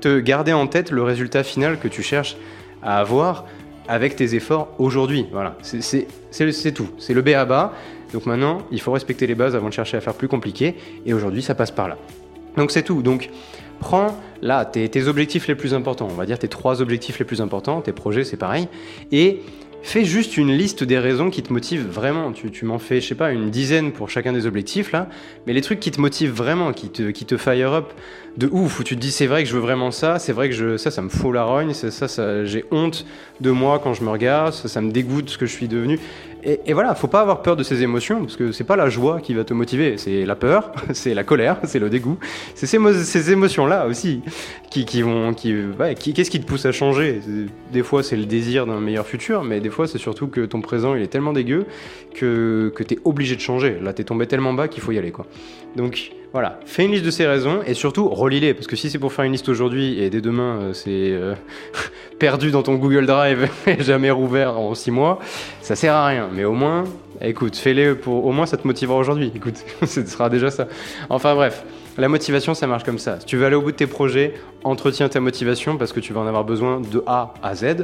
te 0.00 0.18
garder 0.18 0.52
en 0.52 0.66
tête 0.66 0.90
le 0.90 1.02
résultat 1.02 1.42
final 1.42 1.78
que 1.78 1.88
tu 1.88 2.02
cherches 2.02 2.36
à 2.82 2.98
avoir 2.98 3.44
avec 3.88 4.16
tes 4.16 4.34
efforts 4.34 4.68
aujourd'hui. 4.78 5.26
Voilà, 5.32 5.56
c'est 5.62 6.72
tout. 6.72 6.88
C'est 6.98 7.14
le 7.14 7.22
B 7.22 7.28
à 7.28 7.44
bas. 7.44 7.72
Donc 8.12 8.26
maintenant, 8.26 8.58
il 8.70 8.80
faut 8.80 8.92
respecter 8.92 9.26
les 9.26 9.34
bases 9.34 9.56
avant 9.56 9.68
de 9.68 9.72
chercher 9.72 9.96
à 9.96 10.00
faire 10.00 10.14
plus 10.14 10.28
compliqué. 10.28 10.76
Et 11.04 11.14
aujourd'hui, 11.14 11.42
ça 11.42 11.54
passe 11.54 11.70
par 11.70 11.88
là. 11.88 11.96
Donc 12.56 12.70
c'est 12.70 12.82
tout. 12.82 13.02
Donc 13.02 13.30
prends 13.80 14.16
là 14.42 14.64
tes, 14.64 14.88
tes, 14.88 15.06
objectifs 15.06 15.48
les 15.48 15.54
plus 15.54 15.74
importants, 15.74 16.08
on 16.10 16.14
va 16.14 16.26
dire 16.26 16.38
tes 16.38 16.48
trois 16.48 16.80
objectifs 16.80 17.18
les 17.18 17.24
plus 17.24 17.40
importants, 17.40 17.80
tes 17.80 17.92
projets 17.92 18.24
c'est 18.24 18.36
pareil, 18.36 18.68
et 19.12 19.42
fais 19.86 20.04
juste 20.04 20.36
une 20.36 20.52
liste 20.52 20.84
des 20.84 20.98
raisons 20.98 21.30
qui 21.30 21.42
te 21.42 21.52
motivent 21.52 21.86
vraiment. 21.86 22.32
Tu, 22.32 22.64
m'en 22.64 22.78
fais, 22.78 23.00
je 23.00 23.08
sais 23.08 23.14
pas, 23.14 23.32
une 23.32 23.50
dizaine 23.50 23.92
pour 23.92 24.10
chacun 24.10 24.32
des 24.32 24.46
objectifs 24.46 24.92
là, 24.92 25.08
mais 25.46 25.52
les 25.52 25.62
trucs 25.62 25.80
qui 25.80 25.90
te 25.90 26.00
motivent 26.00 26.32
vraiment, 26.32 26.72
qui 26.72 26.88
te, 26.88 27.10
qui 27.10 27.24
te 27.24 27.36
fire 27.36 27.72
up 27.72 27.92
de 28.36 28.48
ouf, 28.52 28.80
où 28.80 28.84
tu 28.84 28.96
te 28.96 29.00
dis 29.00 29.10
c'est 29.10 29.26
vrai 29.26 29.42
que 29.42 29.48
je 29.48 29.54
veux 29.54 29.60
vraiment 29.60 29.90
ça, 29.90 30.18
c'est 30.18 30.32
vrai 30.32 30.48
que 30.48 30.54
je, 30.54 30.76
ça, 30.76 30.90
ça 30.90 31.02
me 31.02 31.08
fout 31.08 31.34
la 31.34 31.44
rogne, 31.44 31.72
ça, 31.72 32.08
ça, 32.08 32.44
j'ai 32.44 32.64
honte 32.70 33.06
de 33.40 33.50
moi 33.50 33.80
quand 33.82 33.94
je 33.94 34.02
me 34.02 34.10
regarde, 34.10 34.52
ça 34.52 34.80
me 34.80 34.90
dégoûte 34.90 35.30
ce 35.30 35.38
que 35.38 35.46
je 35.46 35.52
suis 35.52 35.68
devenu. 35.68 35.98
Et, 36.48 36.60
et, 36.66 36.72
voilà, 36.74 36.94
faut 36.94 37.08
pas 37.08 37.22
avoir 37.22 37.42
peur 37.42 37.56
de 37.56 37.64
ces 37.64 37.82
émotions, 37.82 38.20
parce 38.20 38.36
que 38.36 38.52
c'est 38.52 38.62
pas 38.62 38.76
la 38.76 38.88
joie 38.88 39.20
qui 39.20 39.34
va 39.34 39.42
te 39.42 39.52
motiver, 39.52 39.98
c'est 39.98 40.24
la 40.24 40.36
peur, 40.36 40.70
c'est 40.92 41.12
la 41.12 41.24
colère, 41.24 41.58
c'est 41.64 41.80
le 41.80 41.90
dégoût, 41.90 42.18
c'est 42.54 42.66
ces, 42.66 43.32
émotions-là 43.32 43.88
aussi 43.88 44.22
qui, 44.70 44.84
qui 44.84 45.02
vont, 45.02 45.34
qui, 45.34 45.52
qui 45.98 46.14
qu'est-ce 46.14 46.30
qui 46.30 46.40
te 46.40 46.46
pousse 46.46 46.64
à 46.64 46.70
changer? 46.70 47.20
Des 47.72 47.82
fois, 47.82 48.04
c'est 48.04 48.16
le 48.16 48.26
désir 48.26 48.64
d'un 48.64 48.78
meilleur 48.78 49.06
futur, 49.08 49.42
mais 49.42 49.58
des 49.58 49.70
fois, 49.70 49.88
c'est 49.88 49.98
surtout 49.98 50.28
que 50.28 50.42
ton 50.42 50.60
présent, 50.60 50.94
il 50.94 51.02
est 51.02 51.08
tellement 51.08 51.32
dégueu 51.32 51.66
que, 52.14 52.72
que 52.76 52.84
t'es 52.84 53.00
obligé 53.04 53.34
de 53.34 53.40
changer. 53.40 53.78
Là, 53.82 53.92
t'es 53.92 54.04
tombé 54.04 54.28
tellement 54.28 54.54
bas 54.54 54.68
qu'il 54.68 54.84
faut 54.84 54.92
y 54.92 54.98
aller, 54.98 55.10
quoi. 55.10 55.26
Donc, 55.74 56.12
voilà, 56.36 56.60
fais 56.66 56.84
une 56.84 56.92
liste 56.92 57.06
de 57.06 57.10
ces 57.10 57.26
raisons 57.26 57.62
et 57.66 57.72
surtout 57.72 58.10
relis-les 58.10 58.52
parce 58.52 58.66
que 58.66 58.76
si 58.76 58.90
c'est 58.90 58.98
pour 58.98 59.10
faire 59.10 59.24
une 59.24 59.32
liste 59.32 59.48
aujourd'hui 59.48 59.98
et 60.02 60.10
dès 60.10 60.20
demain 60.20 60.58
euh, 60.60 60.72
c'est 60.74 60.90
euh, 60.90 61.34
perdu 62.18 62.50
dans 62.50 62.62
ton 62.62 62.74
Google 62.74 63.06
Drive 63.06 63.48
et 63.66 63.82
jamais 63.82 64.10
rouvert 64.10 64.58
en 64.58 64.74
6 64.74 64.90
mois, 64.90 65.18
ça 65.62 65.74
sert 65.76 65.94
à 65.94 66.06
rien. 66.06 66.28
Mais 66.30 66.44
au 66.44 66.52
moins, 66.52 66.84
écoute, 67.22 67.56
fais-les 67.56 67.94
pour 67.94 68.26
au 68.26 68.32
moins 68.32 68.44
ça 68.44 68.58
te 68.58 68.66
motivera 68.66 68.98
aujourd'hui. 68.98 69.32
Écoute, 69.34 69.64
ce 69.86 70.04
sera 70.04 70.28
déjà 70.28 70.50
ça. 70.50 70.68
Enfin 71.08 71.34
bref, 71.34 71.64
la 71.96 72.10
motivation 72.10 72.52
ça 72.52 72.66
marche 72.66 72.84
comme 72.84 72.98
ça. 72.98 73.18
Si 73.18 73.24
tu 73.24 73.38
veux 73.38 73.46
aller 73.46 73.56
au 73.56 73.62
bout 73.62 73.72
de 73.72 73.76
tes 73.76 73.86
projets, 73.86 74.34
entretiens 74.62 75.08
ta 75.08 75.20
motivation 75.20 75.78
parce 75.78 75.94
que 75.94 76.00
tu 76.00 76.12
vas 76.12 76.20
en 76.20 76.26
avoir 76.26 76.44
besoin 76.44 76.82
de 76.82 77.02
A 77.06 77.32
à 77.42 77.54
Z 77.54 77.76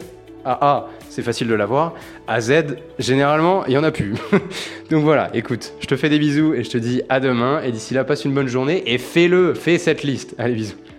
à 0.44 0.66
A, 0.70 0.88
c'est 1.08 1.22
facile 1.22 1.48
de 1.48 1.54
l'avoir. 1.54 1.94
À 2.26 2.40
Z, 2.40 2.76
généralement, 2.98 3.64
il 3.66 3.70
n'y 3.70 3.78
en 3.78 3.84
a 3.84 3.90
plus. 3.90 4.14
Donc 4.90 5.04
voilà, 5.04 5.30
écoute, 5.34 5.72
je 5.80 5.86
te 5.86 5.96
fais 5.96 6.08
des 6.08 6.18
bisous 6.18 6.54
et 6.54 6.64
je 6.64 6.70
te 6.70 6.78
dis 6.78 7.02
à 7.08 7.20
demain. 7.20 7.62
Et 7.62 7.72
d'ici 7.72 7.94
là, 7.94 8.04
passe 8.04 8.24
une 8.24 8.34
bonne 8.34 8.48
journée 8.48 8.82
et 8.86 8.98
fais-le, 8.98 9.54
fais 9.54 9.78
cette 9.78 10.02
liste. 10.02 10.34
Allez, 10.38 10.54
bisous. 10.54 10.82